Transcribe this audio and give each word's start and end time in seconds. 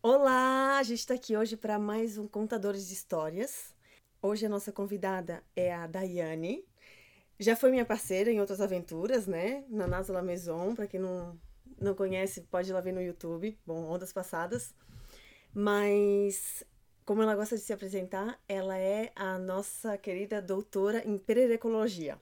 Olá, 0.00 0.78
a 0.78 0.82
gente 0.84 1.00
está 1.00 1.14
aqui 1.14 1.36
hoje 1.36 1.56
para 1.56 1.76
mais 1.76 2.18
um 2.18 2.28
Contadores 2.28 2.86
de 2.86 2.94
Histórias. 2.94 3.74
Hoje 4.22 4.46
a 4.46 4.48
nossa 4.48 4.70
convidada 4.70 5.42
é 5.56 5.74
a 5.74 5.88
Daiane. 5.88 6.64
Já 7.36 7.56
foi 7.56 7.72
minha 7.72 7.84
parceira 7.84 8.30
em 8.30 8.38
outras 8.38 8.60
aventuras, 8.60 9.26
né? 9.26 9.64
Na 9.68 9.88
NASA 9.88 10.12
La 10.12 10.22
Maison, 10.22 10.76
para 10.76 10.86
quem 10.86 11.00
não, 11.00 11.36
não 11.80 11.96
conhece, 11.96 12.42
pode 12.42 12.70
ir 12.70 12.74
lá 12.74 12.80
ver 12.80 12.92
no 12.92 13.02
YouTube. 13.02 13.58
Bom, 13.66 13.90
Ondas 13.90 14.12
Passadas. 14.12 14.72
Mas, 15.52 16.62
como 17.04 17.22
ela 17.22 17.34
gosta 17.34 17.56
de 17.56 17.62
se 17.62 17.72
apresentar, 17.72 18.40
ela 18.48 18.78
é 18.78 19.10
a 19.16 19.36
nossa 19.36 19.98
querida 19.98 20.40
doutora 20.40 21.02
em 21.04 21.18
pererecologia. 21.18 22.20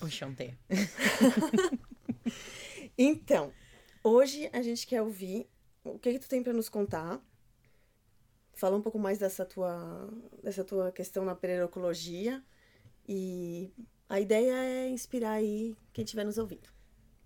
Oxantê. 0.00 0.54
então, 2.98 3.52
hoje 4.02 4.48
a 4.52 4.62
gente 4.62 4.86
quer 4.86 5.02
ouvir 5.02 5.48
o 5.84 5.98
que, 5.98 6.12
que 6.12 6.18
tu 6.18 6.28
tem 6.28 6.42
para 6.42 6.52
nos 6.52 6.68
contar. 6.68 7.20
Fala 8.54 8.76
um 8.76 8.82
pouco 8.82 8.98
mais 8.98 9.18
dessa 9.18 9.44
tua, 9.44 10.08
dessa 10.42 10.64
tua 10.64 10.92
questão 10.92 11.24
na 11.24 11.34
pererecologia. 11.34 12.42
E 13.06 13.72
a 14.08 14.20
ideia 14.20 14.52
é 14.52 14.88
inspirar 14.88 15.32
aí 15.32 15.76
quem 15.92 16.04
estiver 16.04 16.24
nos 16.24 16.38
ouvindo. 16.38 16.68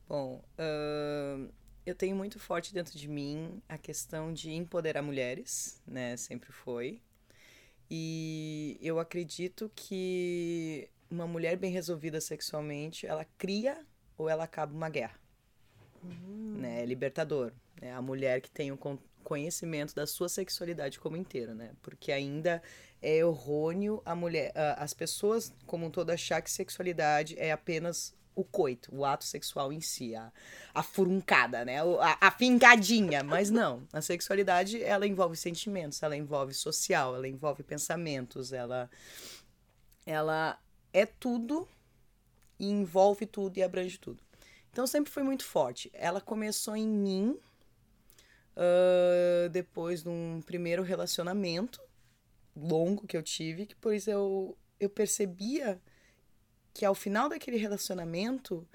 Bom, 0.08 0.42
uh, 0.58 1.52
eu 1.84 1.94
tenho 1.94 2.16
muito 2.16 2.38
forte 2.38 2.72
dentro 2.72 2.98
de 2.98 3.08
mim 3.08 3.62
a 3.68 3.76
questão 3.76 4.32
de 4.32 4.52
empoderar 4.52 5.02
mulheres, 5.02 5.82
né? 5.86 6.16
Sempre 6.16 6.50
foi. 6.50 7.02
E 7.90 8.78
eu 8.82 8.98
acredito 8.98 9.70
que 9.74 10.90
uma 11.10 11.26
mulher 11.26 11.56
bem 11.56 11.70
resolvida 11.70 12.20
sexualmente, 12.20 13.06
ela 13.06 13.24
cria 13.36 13.84
ou 14.16 14.28
ela 14.28 14.44
acaba 14.44 14.74
uma 14.74 14.88
guerra. 14.88 15.18
Uhum. 16.02 16.58
Né? 16.58 16.82
É 16.82 16.86
libertador. 16.86 17.52
Né? 17.80 17.92
A 17.92 18.02
mulher 18.02 18.40
que 18.40 18.50
tem 18.50 18.72
o 18.72 18.78
conhecimento 19.24 19.94
da 19.94 20.06
sua 20.06 20.28
sexualidade 20.28 20.98
como 20.98 21.16
inteira, 21.16 21.54
né? 21.54 21.72
Porque 21.82 22.10
ainda 22.10 22.62
é 23.02 23.18
errôneo 23.18 24.02
a 24.04 24.14
mulher, 24.14 24.52
as 24.76 24.94
pessoas 24.94 25.52
como 25.66 25.86
um 25.86 25.90
todo 25.90 26.10
achar 26.10 26.40
que 26.40 26.50
sexualidade 26.50 27.38
é 27.38 27.52
apenas 27.52 28.16
o 28.34 28.44
coito, 28.44 28.94
o 28.94 29.04
ato 29.04 29.24
sexual 29.24 29.72
em 29.72 29.80
si, 29.80 30.14
a, 30.14 30.32
a 30.72 30.82
furuncada, 30.82 31.64
né? 31.64 31.82
A, 32.00 32.28
a 32.28 32.30
fincadinha. 32.30 33.22
Mas 33.22 33.50
não, 33.50 33.82
a 33.92 34.00
sexualidade, 34.00 34.82
ela 34.82 35.06
envolve 35.06 35.36
sentimentos, 35.36 36.02
ela 36.02 36.16
envolve 36.16 36.54
social, 36.54 37.16
ela 37.16 37.26
envolve 37.28 37.64
pensamentos, 37.64 38.52
ela, 38.52 38.88
ela 40.06 40.58
é 40.98 41.06
tudo 41.06 41.68
e 42.58 42.66
envolve 42.66 43.24
tudo 43.26 43.56
e 43.58 43.62
abrange 43.62 43.98
tudo. 43.98 44.22
Então 44.70 44.86
sempre 44.86 45.12
foi 45.12 45.22
muito 45.22 45.44
forte. 45.44 45.90
Ela 45.92 46.20
começou 46.20 46.76
em 46.76 46.88
mim 46.88 47.38
uh, 48.56 49.48
depois 49.50 50.02
de 50.02 50.08
um 50.08 50.42
primeiro 50.44 50.82
relacionamento 50.82 51.80
longo 52.56 53.06
que 53.06 53.16
eu 53.16 53.22
tive, 53.22 53.66
que 53.66 53.76
pois 53.76 54.08
eu, 54.08 54.56
eu 54.80 54.90
percebia 54.90 55.80
que 56.74 56.84
ao 56.84 56.94
final 56.94 57.28
daquele 57.28 57.56
relacionamento 57.56 58.66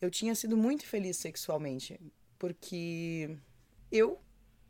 eu 0.00 0.10
tinha 0.10 0.34
sido 0.34 0.56
muito 0.56 0.86
feliz 0.86 1.16
sexualmente, 1.16 2.00
porque 2.38 3.36
eu 3.92 4.20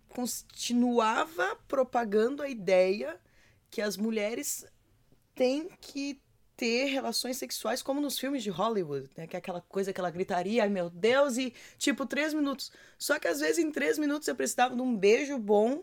continuava 0.09 1.57
propagando 1.69 2.43
a 2.43 2.49
ideia 2.49 3.19
que 3.71 3.81
as 3.81 3.97
mulheres 3.97 4.67
têm 5.35 5.69
que 5.81 6.21
ter 6.61 6.85
relações 6.85 7.39
sexuais 7.39 7.81
como 7.81 8.03
nos 8.03 8.19
filmes 8.19 8.43
de 8.43 8.51
Hollywood, 8.51 9.09
né? 9.17 9.27
Que 9.27 9.35
é 9.35 9.39
aquela 9.39 9.63
coisa, 9.63 9.93
aquela 9.93 10.11
gritaria, 10.11 10.63
ai 10.63 10.69
meu 10.69 10.91
Deus, 10.91 11.39
e 11.39 11.55
tipo, 11.79 12.05
três 12.05 12.35
minutos. 12.35 12.71
Só 12.99 13.19
que 13.19 13.27
às 13.27 13.41
vezes 13.41 13.65
em 13.65 13.73
três 13.73 13.97
minutos 13.97 14.29
eu 14.29 14.37
precisava 14.37 14.77
de 14.77 14.83
um 14.83 14.95
beijo 14.95 15.39
bom 15.39 15.83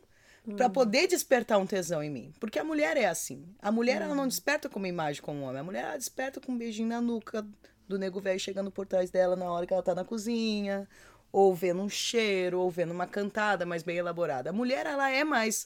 para 0.55 0.67
hum. 0.67 0.71
poder 0.71 1.07
despertar 1.07 1.57
um 1.57 1.65
tesão 1.65 2.03
em 2.03 2.11
mim. 2.11 2.31
Porque 2.39 2.59
a 2.59 2.63
mulher 2.63 2.95
é 2.95 3.07
assim. 3.07 3.43
A 3.59 3.71
mulher, 3.71 4.01
hum. 4.01 4.05
ela 4.05 4.15
não 4.15 4.25
hum. 4.25 4.27
desperta 4.27 4.69
com 4.69 4.77
uma 4.77 4.87
imagem 4.87 5.19
como 5.19 5.39
um 5.39 5.43
homem. 5.45 5.61
A 5.61 5.63
mulher, 5.63 5.83
ela 5.83 5.97
desperta 5.97 6.39
com 6.39 6.51
um 6.51 6.57
beijinho 6.57 6.89
na 6.89 7.01
nuca 7.01 7.43
do 7.87 7.97
nego 7.97 8.21
velho 8.21 8.39
chegando 8.39 8.69
por 8.69 8.85
trás 8.85 9.09
dela 9.09 9.35
na 9.35 9.51
hora 9.51 9.65
que 9.65 9.73
ela 9.73 9.81
tá 9.81 9.95
na 9.95 10.05
cozinha, 10.05 10.87
ou 11.31 11.55
vendo 11.55 11.81
um 11.81 11.89
cheiro, 11.89 12.59
ou 12.59 12.69
vendo 12.69 12.91
uma 12.91 13.07
cantada 13.07 13.65
mais 13.65 13.81
bem 13.81 13.97
elaborada. 13.97 14.51
A 14.51 14.53
mulher, 14.53 14.85
ela 14.85 15.09
é 15.09 15.23
mais... 15.23 15.65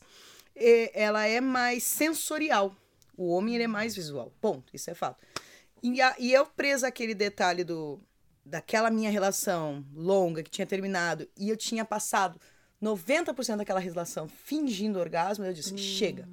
Ela 0.93 1.27
é 1.27 1.41
mais 1.41 1.83
sensorial. 1.83 2.75
O 3.21 3.29
homem 3.29 3.53
ele 3.53 3.65
é 3.65 3.67
mais 3.67 3.95
visual. 3.95 4.33
Ponto. 4.41 4.75
Isso 4.75 4.89
é 4.89 4.95
fato. 4.95 5.23
E, 5.83 6.01
a, 6.01 6.15
e 6.17 6.33
eu 6.33 6.43
presa 6.45 6.87
aquele 6.87 7.13
detalhe 7.13 7.63
do 7.63 7.99
daquela 8.43 8.89
minha 8.89 9.11
relação 9.11 9.85
longa 9.93 10.41
que 10.41 10.49
tinha 10.49 10.65
terminado 10.65 11.29
e 11.37 11.47
eu 11.47 11.55
tinha 11.55 11.85
passado 11.85 12.41
90% 12.81 13.57
daquela 13.57 13.79
relação 13.79 14.27
fingindo 14.27 14.99
orgasmo, 14.99 15.45
eu 15.45 15.53
disse, 15.53 15.75
hum. 15.75 15.77
chega. 15.77 16.27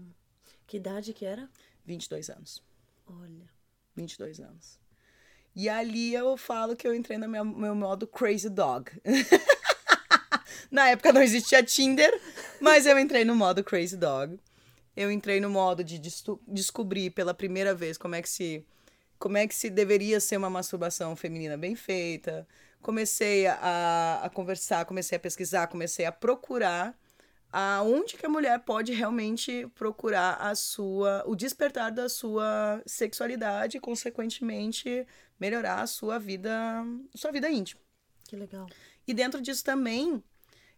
Que 0.67 0.79
idade 0.79 1.13
que 1.13 1.27
era? 1.27 1.47
22 1.85 2.31
anos. 2.31 2.63
Olha. 3.07 3.47
22 3.95 4.41
anos. 4.41 4.81
E 5.55 5.69
ali 5.69 6.15
eu 6.15 6.35
falo 6.39 6.75
que 6.75 6.89
eu 6.89 6.95
entrei 6.95 7.19
no 7.19 7.29
meu, 7.29 7.45
meu 7.45 7.75
modo 7.75 8.07
crazy 8.07 8.49
dog. 8.49 8.91
Na 10.71 10.89
época 10.89 11.13
não 11.13 11.21
existia 11.23 11.63
Tinder, 11.63 12.19
mas 12.61 12.87
eu 12.87 12.99
entrei 12.99 13.25
no 13.25 13.35
modo 13.35 13.63
crazy 13.63 13.97
dog 13.97 14.39
eu 14.99 15.13
entrei 15.13 15.41
no 15.41 15.49
modo 15.49 15.85
de 15.85 15.97
descobrir 16.49 17.11
pela 17.11 17.33
primeira 17.33 17.73
vez 17.73 17.97
como 17.97 18.17
é 18.17 18.21
que 18.21 18.29
se 18.29 18.67
como 19.17 19.37
é 19.37 19.47
que 19.47 19.55
se 19.55 19.71
deveria 19.71 20.21
ser 20.21 20.37
uma 20.37 20.51
masturbação 20.51 21.17
feminina 21.17 21.57
bem 21.57 21.75
feita. 21.75 22.47
Comecei 22.81 23.49
a, 23.49 24.21
a 24.23 24.31
conversar, 24.31 24.85
comecei 24.85 25.17
a 25.17 25.21
pesquisar, 25.21 25.67
comecei 25.67 26.05
a 26.05 26.13
procurar 26.13 26.97
aonde 27.51 28.17
que 28.17 28.27
a 28.27 28.29
mulher 28.29 28.61
pode 28.61 28.93
realmente 28.93 29.67
procurar 29.75 30.35
a 30.35 30.55
sua 30.55 31.25
o 31.27 31.35
despertar 31.37 31.91
da 31.91 32.09
sua 32.09 32.83
sexualidade 32.85 33.77
e 33.77 33.81
consequentemente 33.81 35.07
melhorar 35.39 35.81
a 35.81 35.87
sua 35.87 36.19
vida 36.19 36.85
sua 37.15 37.31
vida 37.31 37.49
íntima. 37.49 37.81
Que 38.25 38.35
legal. 38.35 38.67
E 39.07 39.15
dentro 39.15 39.41
disso 39.41 39.65
também 39.65 40.23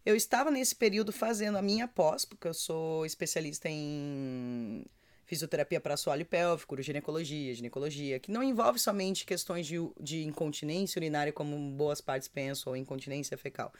eu 0.05 0.15
estava 0.15 0.49
nesse 0.49 0.75
período 0.75 1.11
fazendo 1.11 1.57
a 1.57 1.61
minha 1.61 1.87
pós, 1.87 2.25
porque 2.25 2.47
eu 2.47 2.53
sou 2.53 3.05
especialista 3.05 3.69
em 3.69 4.85
fisioterapia 5.25 5.79
para 5.79 5.93
assoalho 5.93 6.25
pélvico, 6.25 6.81
ginecologia, 6.81 7.55
ginecologia, 7.55 8.19
que 8.19 8.31
não 8.31 8.43
envolve 8.43 8.77
somente 8.77 9.25
questões 9.25 9.65
de, 9.65 9.77
de 9.97 10.23
incontinência 10.23 10.99
urinária, 10.99 11.31
como 11.31 11.57
boas 11.71 12.01
partes 12.01 12.27
pensam, 12.27 12.71
ou 12.71 12.77
incontinência 12.77 13.37
fecal. 13.37 13.71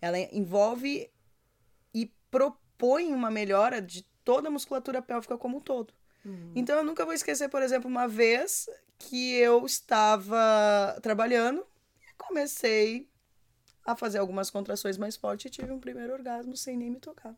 Ela 0.00 0.18
envolve 0.18 1.08
e 1.94 2.10
propõe 2.30 3.12
uma 3.12 3.30
melhora 3.30 3.80
de 3.80 4.02
toda 4.24 4.48
a 4.48 4.50
musculatura 4.50 5.00
pélvica 5.00 5.38
como 5.38 5.58
um 5.58 5.60
todo. 5.60 5.94
Uhum. 6.24 6.52
Então 6.56 6.76
eu 6.76 6.84
nunca 6.84 7.04
vou 7.04 7.14
esquecer, 7.14 7.48
por 7.48 7.62
exemplo, 7.62 7.88
uma 7.88 8.08
vez 8.08 8.68
que 8.98 9.34
eu 9.34 9.64
estava 9.64 10.98
trabalhando 11.02 11.64
e 12.00 12.14
comecei 12.18 13.08
a 13.86 13.94
fazer 13.94 14.18
algumas 14.18 14.50
contrações 14.50 14.98
mais 14.98 15.16
fortes 15.16 15.46
e 15.46 15.50
tive 15.50 15.70
um 15.70 15.78
primeiro 15.78 16.12
orgasmo 16.12 16.56
sem 16.56 16.76
nem 16.76 16.90
me 16.90 16.98
tocar. 16.98 17.34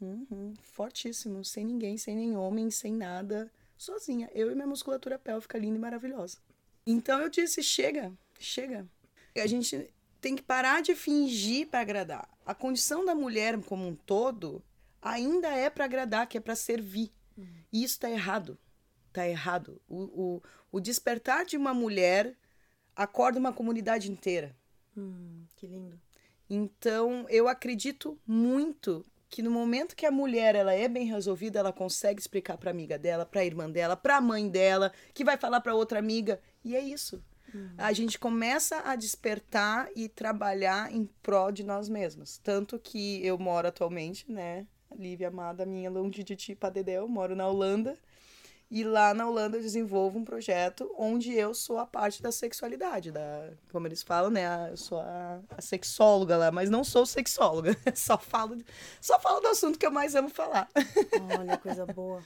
Uhum, 0.00 0.54
fortíssimo, 0.62 1.44
sem 1.44 1.64
ninguém, 1.64 1.96
sem 1.96 2.16
nem 2.16 2.36
homem, 2.36 2.70
sem 2.70 2.92
nada, 2.92 3.52
sozinha. 3.76 4.28
Eu 4.34 4.50
e 4.50 4.54
minha 4.54 4.66
musculatura 4.66 5.18
pélvica 5.18 5.58
linda 5.58 5.76
e 5.76 5.80
maravilhosa. 5.80 6.38
Então 6.86 7.20
eu 7.20 7.28
disse: 7.28 7.62
chega, 7.62 8.12
chega. 8.40 8.88
A 9.36 9.46
gente 9.46 9.92
tem 10.20 10.34
que 10.34 10.42
parar 10.42 10.82
de 10.82 10.94
fingir 10.94 11.68
para 11.68 11.80
agradar. 11.80 12.28
A 12.44 12.54
condição 12.54 13.04
da 13.04 13.14
mulher 13.14 13.60
como 13.62 13.86
um 13.86 13.94
todo 13.94 14.62
ainda 15.00 15.48
é 15.48 15.70
para 15.70 15.84
agradar, 15.84 16.26
que 16.26 16.38
é 16.38 16.40
para 16.40 16.56
servir. 16.56 17.12
Uhum. 17.36 17.46
E 17.72 17.84
isso 17.84 17.94
está 17.94 18.10
errado. 18.10 18.58
Está 19.08 19.28
errado. 19.28 19.80
O, 19.88 20.02
o, 20.02 20.42
o 20.72 20.80
despertar 20.80 21.44
de 21.44 21.56
uma 21.56 21.74
mulher 21.74 22.36
acorda 22.96 23.38
uma 23.38 23.52
comunidade 23.52 24.10
inteira. 24.10 24.56
Hum, 24.96 25.44
que 25.56 25.66
lindo. 25.66 25.98
Então, 26.48 27.26
eu 27.28 27.48
acredito 27.48 28.18
muito 28.26 29.04
que 29.28 29.42
no 29.42 29.50
momento 29.50 29.96
que 29.96 30.04
a 30.04 30.10
mulher 30.10 30.54
ela 30.54 30.74
é 30.74 30.86
bem 30.88 31.06
resolvida, 31.06 31.58
ela 31.58 31.72
consegue 31.72 32.20
explicar 32.20 32.58
para 32.58 32.70
amiga 32.70 32.98
dela, 32.98 33.24
para 33.24 33.44
irmã 33.44 33.70
dela, 33.70 33.96
para 33.96 34.18
a 34.18 34.20
mãe 34.20 34.48
dela, 34.48 34.92
que 35.14 35.24
vai 35.24 35.38
falar 35.38 35.60
para 35.62 35.74
outra 35.74 35.98
amiga, 35.98 36.38
e 36.62 36.76
é 36.76 36.80
isso. 36.80 37.24
Uhum. 37.54 37.70
A 37.78 37.92
gente 37.94 38.18
começa 38.18 38.82
a 38.84 38.94
despertar 38.94 39.88
e 39.96 40.08
trabalhar 40.08 40.92
em 40.92 41.08
prol 41.22 41.50
de 41.50 41.62
nós 41.62 41.88
mesmos. 41.88 42.36
Tanto 42.38 42.78
que 42.78 43.24
eu 43.26 43.38
moro 43.38 43.68
atualmente, 43.68 44.30
né, 44.30 44.66
Lívia 44.98 45.28
amada 45.28 45.64
minha 45.64 45.90
longe 45.90 46.22
de 46.22 46.36
ti, 46.36 46.54
Padedel, 46.54 47.08
moro 47.08 47.34
na 47.34 47.48
Holanda. 47.48 47.96
E 48.74 48.84
lá 48.84 49.12
na 49.12 49.28
Holanda 49.28 49.58
eu 49.58 49.60
desenvolvo 49.60 50.18
um 50.18 50.24
projeto 50.24 50.90
onde 50.96 51.30
eu 51.34 51.52
sou 51.52 51.76
a 51.76 51.84
parte 51.84 52.22
da 52.22 52.32
sexualidade, 52.32 53.12
da, 53.12 53.50
como 53.70 53.86
eles 53.86 54.02
falam, 54.02 54.30
né? 54.30 54.70
Eu 54.70 54.78
sou 54.78 54.98
a, 54.98 55.42
a 55.50 55.60
sexóloga 55.60 56.38
lá, 56.38 56.50
mas 56.50 56.70
não 56.70 56.82
sou 56.82 57.04
sexóloga. 57.04 57.76
Só 57.94 58.16
falo, 58.16 58.56
só 58.98 59.20
falo 59.20 59.40
do 59.40 59.48
assunto 59.48 59.78
que 59.78 59.84
eu 59.84 59.90
mais 59.90 60.14
amo 60.14 60.30
falar. 60.30 60.70
Olha, 61.38 61.58
coisa 61.58 61.84
boa. 61.84 62.24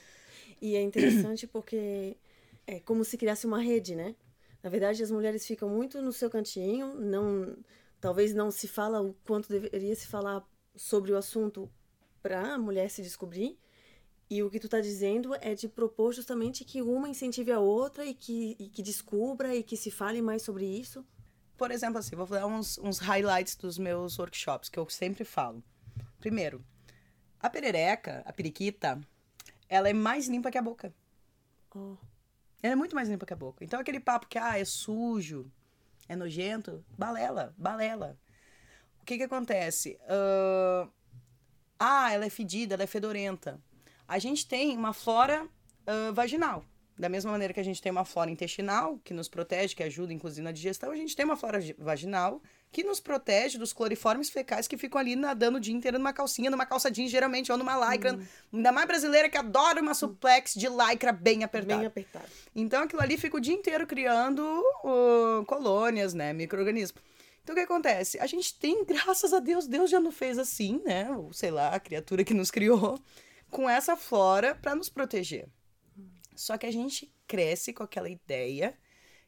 E 0.61 0.77
é 0.77 0.81
interessante 0.81 1.45
porque 1.45 2.15
é 2.65 2.79
como 2.79 3.03
se 3.03 3.17
criasse 3.17 3.45
uma 3.45 3.59
rede, 3.59 3.93
né? 3.93 4.15
Na 4.63 4.69
verdade, 4.69 5.03
as 5.03 5.11
mulheres 5.11 5.45
ficam 5.45 5.67
muito 5.67 6.01
no 6.01 6.13
seu 6.13 6.29
cantinho, 6.29 6.95
não, 6.95 7.57
talvez 7.99 8.33
não 8.33 8.51
se 8.51 8.69
fala 8.69 9.01
o 9.01 9.13
quanto 9.25 9.49
deveria 9.49 9.95
se 9.97 10.07
falar 10.07 10.47
sobre 10.77 11.11
o 11.11 11.17
assunto 11.17 11.69
para 12.21 12.53
a 12.53 12.57
mulher 12.57 12.89
se 12.89 13.01
descobrir. 13.01 13.59
E 14.29 14.43
o 14.43 14.49
que 14.49 14.59
tu 14.59 14.67
tá 14.67 14.81
dizendo 14.81 15.33
é 15.35 15.55
de 15.55 15.69
propor 15.69 16.13
justamente 16.13 16.65
que 16.65 16.81
uma 16.81 17.07
incentive 17.07 17.51
a 17.51 17.59
outra 17.59 18.05
e 18.05 18.13
que, 18.13 18.57
e 18.59 18.67
que 18.67 18.83
descubra 18.83 19.55
e 19.55 19.63
que 19.63 19.77
se 19.77 19.89
fale 19.89 20.21
mais 20.21 20.41
sobre 20.41 20.65
isso. 20.65 21.05
Por 21.57 21.71
exemplo, 21.71 21.97
assim, 21.97 22.15
vou 22.15 22.27
dar 22.27 22.45
uns, 22.45 22.77
uns 22.77 22.99
highlights 22.99 23.55
dos 23.55 23.77
meus 23.77 24.19
workshops, 24.19 24.69
que 24.69 24.77
eu 24.77 24.87
sempre 24.89 25.23
falo. 25.23 25.63
Primeiro, 26.19 26.63
a 27.39 27.49
perereca, 27.49 28.21
a 28.25 28.33
periquita, 28.33 28.99
ela 29.69 29.89
é 29.89 29.93
mais 29.93 30.27
limpa 30.27 30.51
que 30.51 30.57
a 30.57 30.61
boca. 30.61 30.93
Oh. 31.73 31.95
Ela 32.61 32.73
é 32.73 32.75
muito 32.75 32.95
mais 32.95 33.07
limpa 33.07 33.25
que 33.25 33.33
a 33.33 33.37
boca. 33.37 33.63
Então, 33.63 33.79
aquele 33.79 33.99
papo 33.99 34.27
que, 34.27 34.37
ah, 34.37 34.59
é 34.59 34.65
sujo, 34.65 35.49
é 36.07 36.15
nojento, 36.15 36.83
balela, 36.97 37.53
balela. 37.57 38.17
O 39.01 39.05
que 39.05 39.17
que 39.17 39.23
acontece? 39.23 39.97
Uh, 40.03 40.91
ah, 41.79 42.11
ela 42.11 42.25
é 42.25 42.29
fedida, 42.29 42.75
ela 42.75 42.83
é 42.83 42.87
fedorenta. 42.87 43.59
A 44.07 44.19
gente 44.19 44.47
tem 44.47 44.77
uma 44.77 44.93
flora 44.93 45.43
uh, 45.43 46.13
vaginal. 46.13 46.63
Da 46.97 47.09
mesma 47.09 47.29
maneira 47.31 47.53
que 47.53 47.59
a 47.59 47.63
gente 47.63 47.79
tem 47.79 47.91
uma 47.91 48.03
flora 48.03 48.31
intestinal, 48.31 48.99
que 49.03 49.13
nos 49.13 49.27
protege, 49.27 49.75
que 49.75 49.83
ajuda 49.83 50.11
inclusive 50.11 50.41
na 50.41 50.51
digestão, 50.51 50.91
a 50.91 50.95
gente 50.95 51.15
tem 51.15 51.23
uma 51.23 51.37
flora 51.37 51.59
vaginal 51.77 52.41
que 52.71 52.83
nos 52.83 52.99
protege 52.99 53.57
dos 53.57 53.71
cloriformes 53.71 54.29
fecais 54.29 54.67
que 54.67 54.77
ficam 54.77 54.99
ali 54.99 55.15
nadando 55.15 55.57
o 55.57 55.61
dia 55.61 55.73
inteiro 55.73 55.99
numa 55.99 56.11
calcinha, 56.11 56.49
numa 56.49 56.65
calça 56.65 56.89
jeans, 56.89 57.11
geralmente, 57.11 57.51
ou 57.51 57.57
numa 57.57 57.91
lycra. 57.91 58.13
Hum. 58.13 58.25
Ainda 58.51 58.71
mais 58.71 58.87
brasileira 58.87 59.29
que 59.29 59.37
adora 59.37 59.79
uma 59.79 59.93
suplex 59.93 60.55
de 60.55 60.67
lycra 60.67 61.11
bem 61.11 61.43
apertada. 61.43 61.77
Bem 61.77 61.85
apertada. 61.85 62.25
Então 62.55 62.83
aquilo 62.83 63.01
ali 63.01 63.15
fica 63.15 63.37
o 63.37 63.39
dia 63.39 63.53
inteiro 63.53 63.85
criando 63.85 64.41
uh, 64.83 65.45
colônias, 65.45 66.15
né? 66.15 66.33
Micro-organismos. 66.33 67.01
Então 67.43 67.53
o 67.53 67.57
que 67.57 67.63
acontece? 67.63 68.19
A 68.19 68.25
gente 68.25 68.57
tem, 68.57 68.83
graças 68.89 69.33
a 69.33 69.39
Deus, 69.39 69.67
Deus 69.67 69.89
já 69.89 69.99
nos 69.99 70.15
fez 70.15 70.39
assim, 70.39 70.81
né? 70.83 71.11
Ou 71.11 71.31
sei 71.31 71.51
lá, 71.51 71.75
a 71.75 71.79
criatura 71.79 72.23
que 72.23 72.33
nos 72.33 72.49
criou, 72.49 72.99
com 73.49 73.69
essa 73.69 73.95
flora 73.95 74.55
para 74.55 74.75
nos 74.75 74.89
proteger. 74.89 75.47
Só 76.35 76.57
que 76.57 76.65
a 76.65 76.71
gente 76.71 77.11
cresce 77.27 77.73
com 77.73 77.83
aquela 77.83 78.09
ideia 78.09 78.77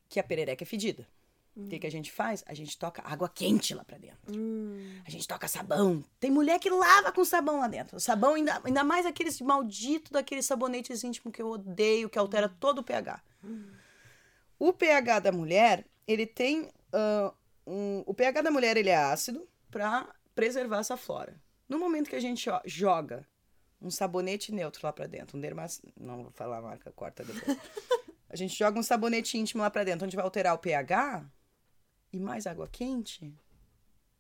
que 0.07 0.19
a 0.19 0.23
perereca 0.23 0.63
é 0.63 0.67
fedida. 0.67 1.07
O 1.55 1.67
que, 1.67 1.79
que 1.79 1.87
a 1.87 1.91
gente 1.91 2.11
faz? 2.11 2.43
A 2.47 2.53
gente 2.53 2.77
toca 2.77 3.01
água 3.05 3.27
quente 3.27 3.73
lá 3.73 3.83
pra 3.83 3.97
dentro. 3.97 4.33
Hum. 4.33 5.01
A 5.05 5.09
gente 5.09 5.27
toca 5.27 5.47
sabão. 5.47 6.03
Tem 6.19 6.31
mulher 6.31 6.57
que 6.57 6.69
lava 6.69 7.11
com 7.11 7.25
sabão 7.25 7.59
lá 7.59 7.67
dentro. 7.67 7.97
O 7.97 7.99
sabão, 7.99 8.35
ainda, 8.35 8.61
ainda 8.63 8.83
mais 8.83 9.05
aqueles 9.05 9.41
maldito 9.41 10.13
daqueles 10.13 10.45
sabonetes 10.45 11.03
íntimos 11.03 11.33
que 11.33 11.41
eu 11.41 11.49
odeio, 11.49 12.09
que 12.09 12.17
altera 12.17 12.47
todo 12.47 12.79
o 12.79 12.83
pH. 12.83 13.21
O 14.57 14.71
pH 14.71 15.19
da 15.19 15.31
mulher, 15.31 15.85
ele 16.07 16.25
tem. 16.25 16.69
Uh, 16.93 17.33
um, 17.67 18.03
o 18.05 18.13
pH 18.13 18.41
da 18.41 18.51
mulher 18.51 18.77
ele 18.77 18.89
é 18.89 18.97
ácido 18.97 19.47
para 19.69 20.07
preservar 20.33 20.79
essa 20.79 20.95
flora. 20.95 21.41
No 21.67 21.77
momento 21.77 22.09
que 22.09 22.15
a 22.15 22.21
gente 22.21 22.49
ó, 22.49 22.61
joga 22.65 23.27
um 23.81 23.89
sabonete 23.89 24.51
neutro 24.51 24.81
lá 24.83 24.93
pra 24.93 25.07
dentro, 25.07 25.37
um 25.37 25.41
dermas... 25.41 25.81
Não 25.99 26.23
vou 26.23 26.31
falar 26.31 26.57
a 26.57 26.61
marca, 26.61 26.91
corta 26.91 27.23
depois. 27.23 27.57
a 28.29 28.35
gente 28.35 28.57
joga 28.57 28.79
um 28.79 28.83
sabonete 28.83 29.37
íntimo 29.37 29.61
lá 29.61 29.69
pra 29.69 29.83
dentro, 29.83 30.05
onde 30.05 30.15
vai 30.15 30.25
alterar 30.25 30.53
o 30.53 30.59
pH 30.59 31.25
e 32.11 32.19
mais 32.19 32.47
água 32.47 32.67
quente, 32.67 33.33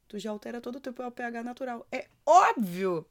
tu 0.07 0.17
já 0.19 0.31
altera 0.31 0.61
todo 0.61 0.77
o 0.77 0.79
teu 0.79 0.93
pH 0.93 1.43
natural. 1.43 1.87
É 1.91 2.07
óbvio 2.25 3.05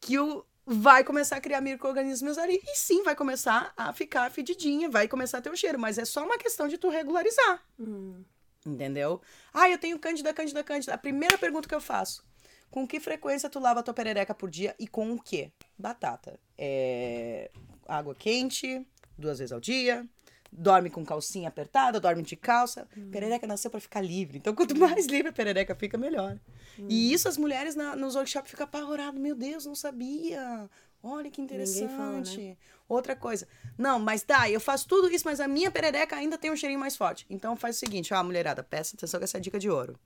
que 0.00 0.18
o 0.18 0.44
vai 0.66 1.02
começar 1.02 1.36
a 1.36 1.40
criar 1.40 1.60
micro-organismos 1.60 2.38
ali 2.38 2.60
e 2.62 2.76
sim 2.76 3.02
vai 3.02 3.16
começar 3.16 3.72
a 3.76 3.92
ficar 3.92 4.30
fedidinha, 4.30 4.88
vai 4.88 5.08
começar 5.08 5.38
a 5.38 5.40
ter 5.40 5.50
o 5.50 5.56
cheiro, 5.56 5.78
mas 5.78 5.98
é 5.98 6.04
só 6.04 6.24
uma 6.24 6.38
questão 6.38 6.68
de 6.68 6.78
tu 6.78 6.88
regularizar. 6.88 7.62
Hum. 7.78 8.24
Entendeu? 8.64 9.20
Ah, 9.52 9.70
eu 9.70 9.78
tenho 9.78 9.98
cândida, 9.98 10.34
cândida, 10.34 10.62
cândida. 10.62 10.94
A 10.94 10.98
primeira 10.98 11.38
pergunta 11.38 11.68
que 11.68 11.74
eu 11.74 11.80
faço: 11.80 12.24
com 12.70 12.86
que 12.86 13.00
frequência 13.00 13.50
tu 13.50 13.58
lava 13.58 13.80
a 13.80 13.82
tua 13.82 13.94
perereca 13.94 14.34
por 14.34 14.48
dia 14.48 14.74
e 14.78 14.86
com 14.86 15.12
o 15.12 15.20
quê? 15.20 15.50
Batata. 15.76 16.38
É... 16.56 17.50
Água 17.86 18.14
quente, 18.14 18.86
duas 19.18 19.38
vezes 19.38 19.52
ao 19.52 19.60
dia. 19.60 20.06
Dorme 20.52 20.90
com 20.90 21.04
calcinha 21.04 21.48
apertada, 21.48 22.00
dorme 22.00 22.22
de 22.22 22.34
calça. 22.36 22.88
Hum. 22.96 23.10
Perereca 23.10 23.46
nasceu 23.46 23.70
para 23.70 23.80
ficar 23.80 24.00
livre. 24.00 24.38
Então, 24.38 24.54
quanto 24.54 24.74
mais 24.78 25.06
livre 25.06 25.28
a 25.28 25.32
perereca 25.32 25.74
fica, 25.74 25.96
melhor. 25.96 26.38
Hum. 26.78 26.86
E 26.88 27.12
isso 27.12 27.28
as 27.28 27.36
mulheres 27.36 27.74
na, 27.74 27.94
nos 27.94 28.16
workshops 28.16 28.50
ficam 28.50 28.64
apavoradas. 28.64 29.20
Meu 29.20 29.34
Deus, 29.34 29.64
não 29.64 29.74
sabia. 29.74 30.68
Olha 31.02 31.30
que 31.30 31.40
interessante. 31.40 31.96
Fala, 31.96 32.20
né? 32.20 32.56
Outra 32.88 33.14
coisa. 33.14 33.46
Não, 33.78 33.98
mas 33.98 34.22
tá, 34.22 34.50
eu 34.50 34.60
faço 34.60 34.88
tudo 34.88 35.08
isso, 35.08 35.24
mas 35.24 35.38
a 35.40 35.46
minha 35.46 35.70
perereca 35.70 36.16
ainda 36.16 36.36
tem 36.36 36.50
um 36.50 36.56
cheirinho 36.56 36.80
mais 36.80 36.96
forte. 36.96 37.24
Então 37.30 37.56
faz 37.56 37.76
o 37.76 37.78
seguinte, 37.78 38.12
ó, 38.12 38.22
mulherada, 38.22 38.62
presta 38.62 38.96
atenção 38.96 39.18
que 39.18 39.24
essa 39.24 39.36
é 39.36 39.38
a 39.38 39.42
dica 39.42 39.58
de 39.58 39.70
ouro. 39.70 39.98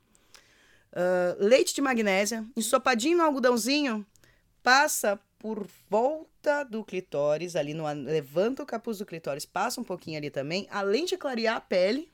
Uh, 0.95 1.45
leite 1.45 1.75
de 1.75 1.83
magnésia, 1.83 2.47
ensopadinho 2.57 3.19
no 3.19 3.25
algodãozinho, 3.25 4.07
passa 4.63 5.19
por 5.41 5.67
volta 5.91 6.63
do 6.63 6.85
clitóris, 6.85 7.57
ali 7.57 7.75
no 7.75 7.85
levanta 7.87 8.63
o 8.63 8.67
capuz 8.67 8.99
do 8.99 9.05
clitóris, 9.05 9.45
passa 9.45 9.81
um 9.81 9.85
pouquinho 9.85 10.19
ali 10.19 10.31
também, 10.31 10.69
além 10.71 11.05
de 11.05 11.17
clarear 11.19 11.57
a 11.57 11.61
pele, 11.61 12.11